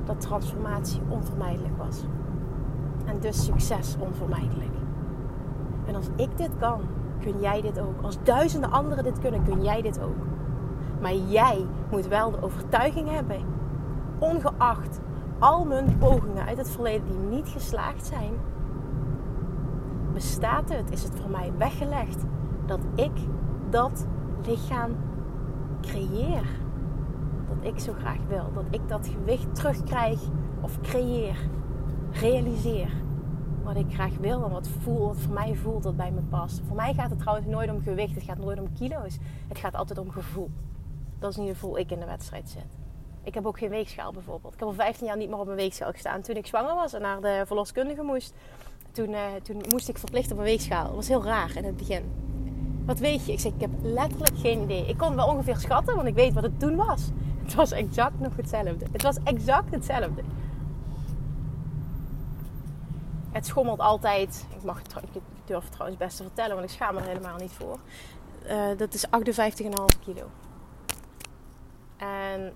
dat 0.04 0.20
transformatie 0.20 1.00
onvermijdelijk 1.08 1.76
was. 1.76 2.04
En 3.04 3.20
dus 3.20 3.44
succes 3.44 3.96
onvermijdelijk. 3.98 4.76
En 5.84 5.94
als 5.94 6.08
ik 6.16 6.36
dit 6.36 6.50
kan, 6.58 6.80
kun 7.20 7.40
jij 7.40 7.60
dit 7.60 7.80
ook. 7.80 8.02
Als 8.02 8.18
duizenden 8.22 8.70
anderen 8.70 9.04
dit 9.04 9.18
kunnen, 9.18 9.44
kun 9.44 9.62
jij 9.62 9.82
dit 9.82 10.00
ook. 10.00 10.16
Maar 11.00 11.14
jij 11.14 11.66
moet 11.90 12.06
wel 12.06 12.30
de 12.30 12.42
overtuiging 12.42 13.10
hebben, 13.10 13.44
ongeacht 14.18 15.00
al 15.38 15.64
mijn 15.64 15.98
pogingen 15.98 16.46
uit 16.46 16.58
het 16.58 16.70
verleden 16.70 17.06
die 17.06 17.18
niet 17.18 17.48
geslaagd 17.48 18.06
zijn, 18.06 18.32
bestaat 20.12 20.68
het, 20.68 20.90
is 20.90 21.02
het 21.02 21.12
voor 21.20 21.30
mij 21.30 21.52
weggelegd 21.58 22.24
dat 22.66 22.80
ik 22.94 23.12
dat 23.70 24.06
lichaam 24.46 24.96
creëer. 25.80 26.44
Dat 27.48 27.72
ik 27.72 27.78
zo 27.78 27.92
graag 27.98 28.18
wil. 28.28 28.50
Dat 28.54 28.64
ik 28.70 28.88
dat 28.88 29.08
gewicht 29.08 29.54
terugkrijg 29.54 30.20
of 30.60 30.80
creëer, 30.80 31.36
realiseer. 32.12 32.90
Wat 33.62 33.76
ik 33.76 33.94
graag 33.94 34.16
wil 34.20 34.44
en 34.44 34.50
wat, 34.50 34.68
voel, 34.68 35.06
wat 35.06 35.16
voor 35.16 35.34
mij 35.34 35.54
voelt 35.54 35.82
dat 35.82 35.96
bij 35.96 36.10
me 36.10 36.20
past. 36.20 36.60
Voor 36.66 36.76
mij 36.76 36.94
gaat 36.94 37.10
het 37.10 37.18
trouwens 37.18 37.46
nooit 37.46 37.70
om 37.70 37.82
gewicht, 37.82 38.14
het 38.14 38.24
gaat 38.24 38.38
nooit 38.38 38.60
om 38.60 38.72
kilo's. 38.72 39.18
Het 39.48 39.58
gaat 39.58 39.74
altijd 39.74 39.98
om 39.98 40.10
gevoel. 40.10 40.50
Dat 41.18 41.30
is 41.30 41.36
niet 41.36 41.58
hoe 41.60 41.78
ik 41.78 41.90
in 41.90 42.00
de 42.00 42.06
wedstrijd 42.06 42.48
zit. 42.48 42.66
Ik 43.22 43.34
heb 43.34 43.46
ook 43.46 43.58
geen 43.58 43.68
weegschaal 43.68 44.12
bijvoorbeeld. 44.12 44.52
Ik 44.54 44.58
heb 44.58 44.68
al 44.68 44.74
15 44.74 45.06
jaar 45.06 45.16
niet 45.16 45.28
meer 45.28 45.38
op 45.38 45.48
een 45.48 45.54
weegschaal 45.54 45.92
gestaan. 45.92 46.20
Toen 46.20 46.36
ik 46.36 46.46
zwanger 46.46 46.74
was 46.74 46.92
en 46.92 47.00
naar 47.00 47.20
de 47.20 47.42
verloskundige 47.46 48.02
moest, 48.02 48.34
toen, 48.92 49.10
uh, 49.10 49.20
toen 49.42 49.62
moest 49.68 49.88
ik 49.88 49.98
verplicht 49.98 50.32
op 50.32 50.38
een 50.38 50.44
weegschaal. 50.44 50.84
Dat 50.84 50.94
was 50.94 51.08
heel 51.08 51.24
raar 51.24 51.56
in 51.56 51.64
het 51.64 51.76
begin. 51.76 52.12
Wat 52.84 52.98
weet 52.98 53.26
je? 53.26 53.32
Ik 53.32 53.40
zeg, 53.40 53.52
ik 53.52 53.60
heb 53.60 53.70
letterlijk 53.82 54.38
geen 54.38 54.62
idee. 54.62 54.86
Ik 54.86 54.98
kon 54.98 55.16
wel 55.16 55.26
ongeveer 55.26 55.56
schatten, 55.56 55.94
want 55.94 56.08
ik 56.08 56.14
weet 56.14 56.32
wat 56.32 56.42
het 56.42 56.60
toen 56.60 56.76
was. 56.76 57.02
Het 57.48 57.56
was 57.56 57.70
exact 57.70 58.20
nog 58.20 58.36
hetzelfde. 58.36 58.86
Het 58.92 59.02
was 59.02 59.16
exact 59.24 59.70
hetzelfde. 59.70 60.22
Het 63.30 63.46
schommelt 63.46 63.78
altijd. 63.78 64.46
Ik, 64.56 64.62
mag, 64.62 64.80
ik 65.12 65.22
durf 65.44 65.62
het 65.62 65.72
trouwens 65.72 65.98
best 65.98 66.16
te 66.16 66.22
vertellen, 66.22 66.56
want 66.56 66.68
ik 66.68 66.74
schaam 66.74 66.94
me 66.94 67.00
er 67.00 67.06
helemaal 67.06 67.36
niet 67.36 67.52
voor. 67.52 67.78
Uh, 68.46 68.76
dat 68.76 68.94
is 68.94 69.06
58,5 69.06 69.10
kilo. 70.04 70.26
En 71.98 72.52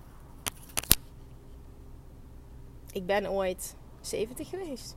ik 2.91 3.05
ben 3.05 3.29
ooit 3.29 3.75
70 4.01 4.49
geweest. 4.49 4.95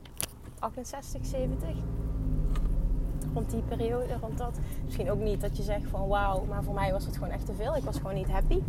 68, 0.59 1.25
70. 1.25 1.69
Rond 3.33 3.51
die 3.51 3.61
periode, 3.61 4.17
rond 4.21 4.37
dat. 4.37 4.59
Misschien 4.85 5.11
ook 5.11 5.19
niet 5.19 5.41
dat 5.41 5.57
je 5.57 5.63
zegt 5.63 5.89
van 5.89 6.07
wauw, 6.07 6.45
maar 6.45 6.63
voor 6.63 6.73
mij 6.73 6.91
was 6.91 7.05
het 7.05 7.13
gewoon 7.13 7.29
echt 7.29 7.45
te 7.45 7.53
veel. 7.53 7.75
Ik 7.75 7.83
was 7.83 7.97
gewoon 7.97 8.13
niet 8.13 8.31
happy. 8.31 8.61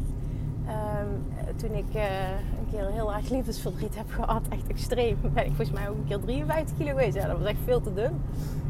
Um, 0.69 1.27
toen 1.57 1.75
ik 1.75 1.95
uh, 1.95 2.31
een 2.31 2.67
keer 2.71 2.87
heel 2.91 3.15
erg 3.15 3.29
liefdesverdriet 3.29 3.97
heb 3.97 4.11
gehad, 4.11 4.43
echt 4.49 4.67
extreem, 4.67 5.19
ben 5.35 5.45
ik 5.45 5.55
volgens 5.55 5.71
mij 5.71 5.89
ook 5.89 5.97
een 5.97 6.05
keer 6.05 6.21
53 6.21 6.77
kilo 6.77 6.91
geweest. 6.91 7.15
Ja, 7.15 7.27
dat 7.27 7.39
was 7.39 7.47
echt 7.47 7.59
veel 7.65 7.81
te 7.81 7.95
dun. 7.95 8.21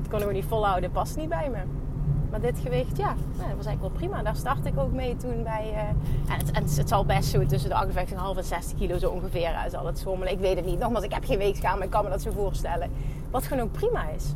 Dat 0.03 0.11
kon 0.11 0.29
ik 0.29 0.33
niet 0.33 0.45
volhouden, 0.45 0.91
past 0.91 1.17
niet 1.17 1.29
bij 1.29 1.51
me. 1.51 1.63
Maar 2.31 2.41
dit 2.41 2.59
gewicht, 2.59 2.97
ja, 2.97 3.15
nou, 3.15 3.49
dat 3.49 3.57
was 3.57 3.67
eigenlijk 3.67 3.81
wel 3.81 3.91
prima. 3.91 4.23
Daar 4.23 4.37
start 4.37 4.67
ik 4.67 4.79
ook 4.79 4.93
mee 4.93 5.17
toen 5.17 5.43
bij... 5.43 5.71
Uh, 5.73 5.79
en, 6.35 6.47
het, 6.47 6.77
het, 6.77 6.89
zal 6.89 7.05
best 7.05 7.29
zo 7.29 7.47
tussen 7.47 7.71
de 7.71 7.87
58,5 8.35 8.37
en 8.37 8.45
60 8.45 8.79
kilo 8.79 8.99
zo 8.99 9.11
ongeveer 9.11 9.51
uh, 9.51 9.61
zal 9.71 9.87
het 9.87 9.99
schommelen. 9.99 10.33
Ik 10.33 10.39
weet 10.39 10.57
het 10.57 10.67
niet. 10.67 10.79
Nogmaals, 10.79 11.05
ik 11.05 11.13
heb 11.13 11.25
geen 11.25 11.39
weegschaal, 11.39 11.75
maar 11.75 11.85
ik 11.85 11.91
kan 11.91 12.05
me 12.05 12.11
dat 12.11 12.23
zo 12.23 12.31
voorstellen. 12.31 12.91
Wat 13.31 13.45
gewoon 13.45 13.63
ook 13.63 13.73
prima 13.73 14.09
is. 14.09 14.35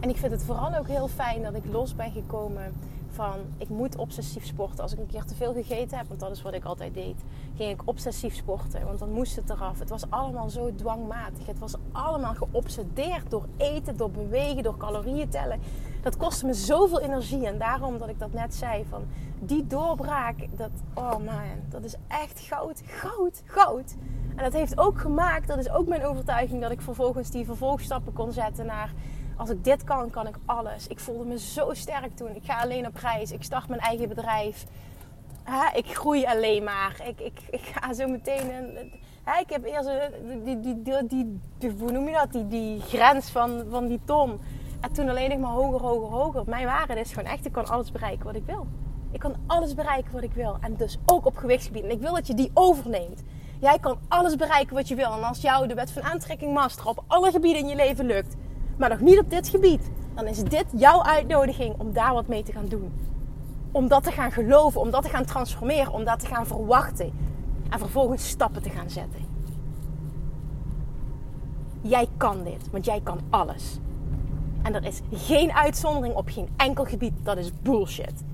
En 0.00 0.08
ik 0.08 0.16
vind 0.16 0.32
het 0.32 0.42
vooral 0.42 0.74
ook 0.74 0.88
heel 0.88 1.08
fijn 1.08 1.42
dat 1.42 1.54
ik 1.54 1.62
los 1.70 1.94
ben 1.94 2.10
gekomen 2.10 2.74
van 3.18 3.38
ik 3.56 3.68
moet 3.68 3.96
obsessief 3.96 4.46
sporten. 4.46 4.82
Als 4.82 4.92
ik 4.92 4.98
een 4.98 5.06
keer 5.06 5.24
te 5.24 5.34
veel 5.34 5.52
gegeten 5.52 5.98
heb, 5.98 6.08
want 6.08 6.20
dat 6.20 6.30
is 6.30 6.42
wat 6.42 6.54
ik 6.54 6.64
altijd 6.64 6.94
deed, 6.94 7.24
ging 7.56 7.70
ik 7.70 7.82
obsessief 7.84 8.34
sporten. 8.34 8.84
Want 8.84 8.98
dan 8.98 9.12
moest 9.12 9.36
het 9.36 9.50
eraf. 9.50 9.78
Het 9.78 9.88
was 9.88 10.10
allemaal 10.10 10.50
zo 10.50 10.74
dwangmatig. 10.74 11.46
Het 11.46 11.58
was 11.58 11.74
allemaal 11.92 12.34
geobsedeerd 12.34 13.30
door 13.30 13.44
eten, 13.56 13.96
door 13.96 14.10
bewegen, 14.10 14.62
door 14.62 14.76
calorieën 14.76 15.28
tellen. 15.28 15.60
Dat 16.02 16.16
kostte 16.16 16.46
me 16.46 16.54
zoveel 16.54 17.00
energie. 17.00 17.46
En 17.46 17.58
daarom 17.58 17.98
dat 17.98 18.08
ik 18.08 18.18
dat 18.18 18.32
net 18.32 18.54
zei, 18.54 18.84
van 18.88 19.02
die 19.40 19.66
doorbraak, 19.66 20.46
dat, 20.56 20.70
oh 20.94 21.16
man, 21.16 21.58
dat 21.68 21.84
is 21.84 21.94
echt 22.08 22.40
goud, 22.40 22.82
goud, 22.86 23.42
goud. 23.44 23.96
En 24.36 24.44
dat 24.44 24.52
heeft 24.52 24.78
ook 24.78 25.00
gemaakt, 25.00 25.48
dat 25.48 25.58
is 25.58 25.70
ook 25.70 25.86
mijn 25.86 26.04
overtuiging, 26.04 26.62
dat 26.62 26.70
ik 26.70 26.80
vervolgens 26.80 27.30
die 27.30 27.44
vervolgstappen 27.44 28.12
kon 28.12 28.32
zetten 28.32 28.66
naar 28.66 28.92
als 29.38 29.50
ik 29.50 29.64
dit 29.64 29.84
kan, 29.84 30.10
kan 30.10 30.26
ik 30.26 30.36
alles. 30.44 30.86
Ik 30.86 31.00
voelde 31.00 31.24
me 31.24 31.38
zo 31.38 31.74
sterk 31.74 32.16
toen. 32.16 32.34
Ik 32.34 32.44
ga 32.44 32.60
alleen 32.60 32.86
op 32.86 32.96
reis. 32.96 33.32
Ik 33.32 33.42
start 33.42 33.68
mijn 33.68 33.80
eigen 33.80 34.08
bedrijf. 34.08 34.64
ik 35.74 35.96
groei 35.96 36.24
alleen 36.26 36.64
maar. 36.64 37.00
Ik, 37.06 37.20
ik, 37.20 37.40
ik 37.50 37.60
ga 37.60 37.92
zo 37.92 38.08
meteen. 38.08 38.50
Een, 38.50 38.92
ik 39.40 39.50
heb 39.50 39.64
eerst 39.64 39.88
die, 40.44 40.60
die, 40.60 40.82
die, 41.06 41.40
die, 41.58 41.70
hoe 41.78 41.90
noem 41.90 42.08
je 42.08 42.14
dat? 42.14 42.32
Die, 42.32 42.46
die 42.46 42.80
grens 42.80 43.30
van, 43.30 43.64
van 43.70 43.86
die 43.86 44.00
ton. 44.04 44.40
En 44.80 44.92
toen 44.92 45.08
alleen 45.08 45.28
nog 45.28 45.38
maar 45.38 45.50
hoger, 45.50 45.80
hoger, 45.80 46.08
hoger. 46.08 46.42
Mijn 46.46 46.66
waarde 46.66 47.00
is 47.00 47.12
gewoon 47.12 47.30
echt, 47.30 47.46
ik 47.46 47.52
kan 47.52 47.66
alles 47.66 47.92
bereiken 47.92 48.24
wat 48.24 48.34
ik 48.34 48.44
wil. 48.46 48.66
Ik 49.12 49.20
kan 49.20 49.34
alles 49.46 49.74
bereiken 49.74 50.12
wat 50.12 50.22
ik 50.22 50.32
wil. 50.32 50.56
En 50.60 50.76
dus 50.76 50.98
ook 51.06 51.26
op 51.26 51.36
gewichtsgebied. 51.36 51.82
En 51.82 51.90
ik 51.90 52.00
wil 52.00 52.14
dat 52.14 52.26
je 52.26 52.34
die 52.34 52.50
overneemt. 52.54 53.22
Jij 53.60 53.78
kan 53.78 53.98
alles 54.08 54.36
bereiken 54.36 54.74
wat 54.74 54.88
je 54.88 54.94
wil. 54.94 55.12
En 55.12 55.22
als 55.22 55.40
jou 55.40 55.66
de 55.66 55.74
wet 55.74 55.90
van 55.90 56.02
aantrekking 56.02 56.54
master 56.54 56.86
op 56.86 57.04
alle 57.06 57.30
gebieden 57.30 57.62
in 57.62 57.68
je 57.68 57.76
leven 57.76 58.06
lukt, 58.06 58.36
maar 58.78 58.88
nog 58.88 59.00
niet 59.00 59.18
op 59.18 59.30
dit 59.30 59.48
gebied, 59.48 59.90
dan 60.14 60.26
is 60.26 60.42
dit 60.42 60.64
jouw 60.72 61.02
uitnodiging 61.02 61.74
om 61.78 61.92
daar 61.92 62.12
wat 62.12 62.26
mee 62.26 62.42
te 62.42 62.52
gaan 62.52 62.68
doen. 62.68 62.92
Om 63.70 63.88
dat 63.88 64.02
te 64.02 64.10
gaan 64.10 64.32
geloven, 64.32 64.80
om 64.80 64.90
dat 64.90 65.02
te 65.02 65.08
gaan 65.08 65.24
transformeren, 65.24 65.92
om 65.92 66.04
dat 66.04 66.20
te 66.20 66.26
gaan 66.26 66.46
verwachten. 66.46 67.12
En 67.70 67.78
vervolgens 67.78 68.28
stappen 68.28 68.62
te 68.62 68.70
gaan 68.70 68.90
zetten. 68.90 69.26
Jij 71.80 72.08
kan 72.16 72.42
dit, 72.44 72.70
want 72.70 72.84
jij 72.84 73.00
kan 73.02 73.20
alles. 73.30 73.78
En 74.62 74.74
er 74.74 74.84
is 74.84 75.00
geen 75.12 75.52
uitzondering 75.52 76.14
op 76.14 76.28
geen 76.28 76.48
enkel 76.56 76.84
gebied. 76.84 77.12
Dat 77.22 77.36
is 77.36 77.52
bullshit. 77.62 78.24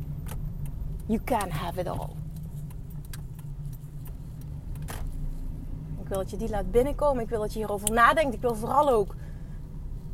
You 1.06 1.20
can 1.24 1.50
have 1.50 1.80
it 1.80 1.88
all. 1.88 2.08
Ik 6.00 6.08
wil 6.08 6.18
dat 6.18 6.30
je 6.30 6.36
die 6.36 6.48
laat 6.48 6.70
binnenkomen. 6.70 7.22
Ik 7.22 7.28
wil 7.28 7.40
dat 7.40 7.52
je 7.52 7.58
hierover 7.58 7.92
nadenkt. 7.92 8.34
Ik 8.34 8.40
wil 8.40 8.54
vooral 8.54 8.90
ook 8.90 9.14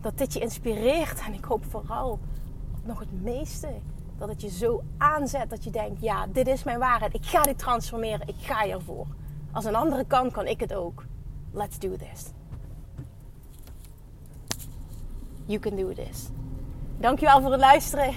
dat 0.00 0.18
dit 0.18 0.32
je 0.32 0.40
inspireert. 0.40 1.20
En 1.20 1.32
ik 1.32 1.44
hoop 1.44 1.64
vooral 1.68 2.18
nog 2.84 2.98
het 2.98 3.22
meeste 3.22 3.68
dat 4.18 4.28
het 4.28 4.40
je 4.40 4.50
zo 4.50 4.82
aanzet 4.98 5.50
dat 5.50 5.64
je 5.64 5.70
denkt: 5.70 6.00
ja, 6.00 6.26
dit 6.26 6.46
is 6.46 6.62
mijn 6.62 6.78
waarheid. 6.78 7.14
Ik 7.14 7.26
ga 7.26 7.42
dit 7.42 7.58
transformeren. 7.58 8.28
Ik 8.28 8.34
ga 8.38 8.66
ervoor. 8.66 9.06
Als 9.52 9.64
een 9.64 9.74
andere 9.74 10.04
kan, 10.04 10.30
kan 10.30 10.46
ik 10.46 10.60
het 10.60 10.74
ook. 10.74 11.04
Let's 11.52 11.78
do 11.78 11.96
this. 11.96 12.30
You 15.44 15.60
can 15.60 15.76
do 15.76 15.92
this. 15.92 16.28
Dankjewel 16.98 17.40
voor 17.40 17.50
het 17.50 17.60
luisteren. 17.60 18.14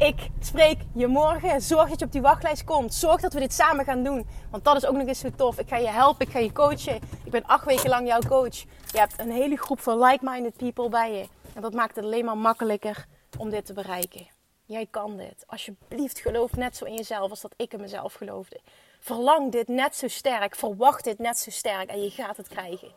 Ik 0.00 0.30
spreek 0.40 0.78
je 0.94 1.06
morgen. 1.06 1.60
Zorg 1.60 1.88
dat 1.88 1.98
je 1.98 2.04
op 2.04 2.12
die 2.12 2.20
wachtlijst 2.20 2.64
komt. 2.64 2.94
Zorg 2.94 3.20
dat 3.20 3.32
we 3.32 3.40
dit 3.40 3.52
samen 3.52 3.84
gaan 3.84 4.02
doen. 4.02 4.26
Want 4.50 4.64
dat 4.64 4.76
is 4.76 4.86
ook 4.86 4.96
nog 4.96 5.06
eens 5.06 5.18
zo 5.18 5.30
tof. 5.36 5.58
Ik 5.58 5.68
ga 5.68 5.76
je 5.76 5.88
helpen. 5.88 6.26
Ik 6.26 6.32
ga 6.32 6.38
je 6.38 6.52
coachen. 6.52 6.96
Ik 7.24 7.30
ben 7.30 7.44
acht 7.46 7.64
weken 7.64 7.88
lang 7.88 8.06
jouw 8.06 8.20
coach. 8.20 8.56
Je 8.92 8.98
hebt 8.98 9.18
een 9.18 9.30
hele 9.30 9.56
groep 9.56 9.80
van 9.80 9.98
like-minded 9.98 10.56
people 10.56 10.88
bij 10.88 11.12
je. 11.12 11.26
En 11.54 11.62
dat 11.62 11.72
maakt 11.72 11.96
het 11.96 12.04
alleen 12.04 12.24
maar 12.24 12.36
makkelijker 12.36 13.06
om 13.38 13.50
dit 13.50 13.66
te 13.66 13.72
bereiken. 13.72 14.26
Jij 14.64 14.86
kan 14.90 15.16
dit. 15.16 15.44
Alsjeblieft, 15.46 16.20
geloof 16.20 16.56
net 16.56 16.76
zo 16.76 16.84
in 16.84 16.94
jezelf 16.94 17.30
als 17.30 17.40
dat 17.40 17.54
ik 17.56 17.72
in 17.72 17.80
mezelf 17.80 18.14
geloofde. 18.14 18.60
Verlang 19.00 19.52
dit 19.52 19.68
net 19.68 19.96
zo 19.96 20.08
sterk. 20.08 20.56
Verwacht 20.56 21.04
dit 21.04 21.18
net 21.18 21.38
zo 21.38 21.50
sterk. 21.50 21.88
En 21.90 22.02
je 22.02 22.10
gaat 22.10 22.36
het 22.36 22.48
krijgen. 22.48 22.90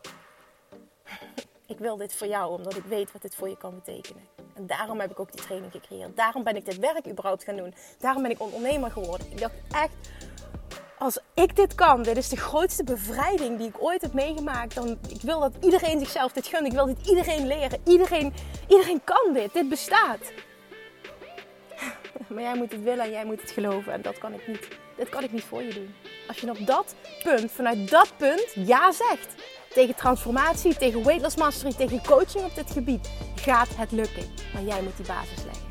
Ik 1.66 1.78
wil 1.78 1.96
dit 1.96 2.14
voor 2.14 2.26
jou, 2.26 2.56
omdat 2.56 2.76
ik 2.76 2.84
weet 2.84 3.12
wat 3.12 3.22
dit 3.22 3.34
voor 3.34 3.48
je 3.48 3.56
kan 3.56 3.74
betekenen. 3.74 4.33
En 4.54 4.66
daarom 4.66 5.00
heb 5.00 5.10
ik 5.10 5.20
ook 5.20 5.32
die 5.32 5.40
training 5.40 5.72
gecreëerd. 5.72 6.16
Daarom 6.16 6.42
ben 6.42 6.56
ik 6.56 6.64
dit 6.64 6.78
werk 6.78 7.08
überhaupt 7.08 7.44
gaan 7.44 7.56
doen. 7.56 7.74
Daarom 7.98 8.22
ben 8.22 8.30
ik 8.30 8.40
ondernemer 8.40 8.90
geworden. 8.90 9.30
Ik 9.30 9.40
dacht 9.40 9.54
echt, 9.70 9.94
als 10.98 11.18
ik 11.34 11.56
dit 11.56 11.74
kan, 11.74 12.02
dit 12.02 12.16
is 12.16 12.28
de 12.28 12.36
grootste 12.36 12.84
bevrijding 12.84 13.58
die 13.58 13.68
ik 13.68 13.82
ooit 13.82 14.02
heb 14.02 14.12
meegemaakt. 14.12 14.74
Dan, 14.74 14.98
ik 15.08 15.20
wil 15.20 15.40
dat 15.40 15.52
iedereen 15.60 15.98
zichzelf 15.98 16.32
dit 16.32 16.46
gunt. 16.46 16.66
Ik 16.66 16.72
wil 16.72 16.86
dit 16.86 17.06
iedereen 17.06 17.46
leren. 17.46 17.80
Iedereen, 17.84 18.32
iedereen 18.68 19.00
kan 19.04 19.32
dit. 19.32 19.52
Dit 19.52 19.68
bestaat. 19.68 20.20
Maar 22.28 22.42
jij 22.42 22.56
moet 22.56 22.72
het 22.72 22.82
willen 22.82 23.04
en 23.04 23.10
jij 23.10 23.24
moet 23.24 23.40
het 23.40 23.50
geloven. 23.50 23.92
En 23.92 24.02
dat 24.02 24.18
kan 24.18 24.32
ik 24.32 24.46
niet. 24.48 24.68
Dit 24.96 25.08
kan 25.08 25.22
ik 25.22 25.32
niet 25.32 25.44
voor 25.44 25.62
je 25.62 25.74
doen. 25.74 25.94
Als 26.28 26.38
je 26.38 26.50
op 26.50 26.66
dat 26.66 26.94
punt, 27.22 27.52
vanuit 27.52 27.90
dat 27.90 28.12
punt, 28.16 28.52
ja 28.54 28.92
zegt 28.92 29.34
tegen 29.74 29.94
transformatie, 29.94 30.76
tegen 30.76 31.04
weight 31.04 31.22
loss 31.22 31.36
mastery, 31.36 31.72
tegen 31.72 32.02
coaching 32.06 32.44
op 32.44 32.54
dit 32.54 32.70
gebied, 32.70 33.10
gaat 33.34 33.68
het 33.76 33.92
lukken. 33.92 34.24
Maar 34.52 34.62
jij 34.62 34.82
moet 34.82 34.96
die 34.96 35.06
basis 35.06 35.44
leggen. 35.44 35.62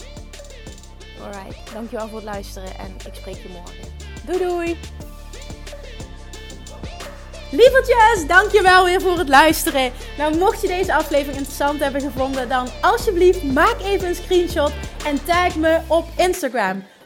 Alright, 1.22 1.74
dankjewel 1.74 2.08
voor 2.08 2.18
het 2.18 2.26
luisteren 2.26 2.78
en 2.78 2.96
ik 3.06 3.14
spreek 3.14 3.36
je 3.36 3.50
morgen. 3.50 3.94
Doei 4.26 4.40
doei! 4.40 4.78
Lievertjes, 7.52 8.28
dankjewel 8.28 8.86
weer 8.86 9.02
voor 9.02 9.18
het 9.18 9.30
luisteren. 9.30 9.92
Nou, 10.18 10.38
mocht 10.38 10.62
je 10.62 10.68
deze 10.68 10.94
aflevering 10.94 11.38
interessant 11.38 11.80
hebben 11.80 12.02
gevonden, 12.02 12.50
dan 12.50 12.68
alsjeblieft 12.82 13.44
maak 13.44 13.80
even 13.82 14.08
een 14.08 14.16
screenshot 14.16 14.72
en 15.06 15.26
tag 15.26 15.56
me 15.56 15.80
op 15.88 16.06
Instagram. 16.18 16.84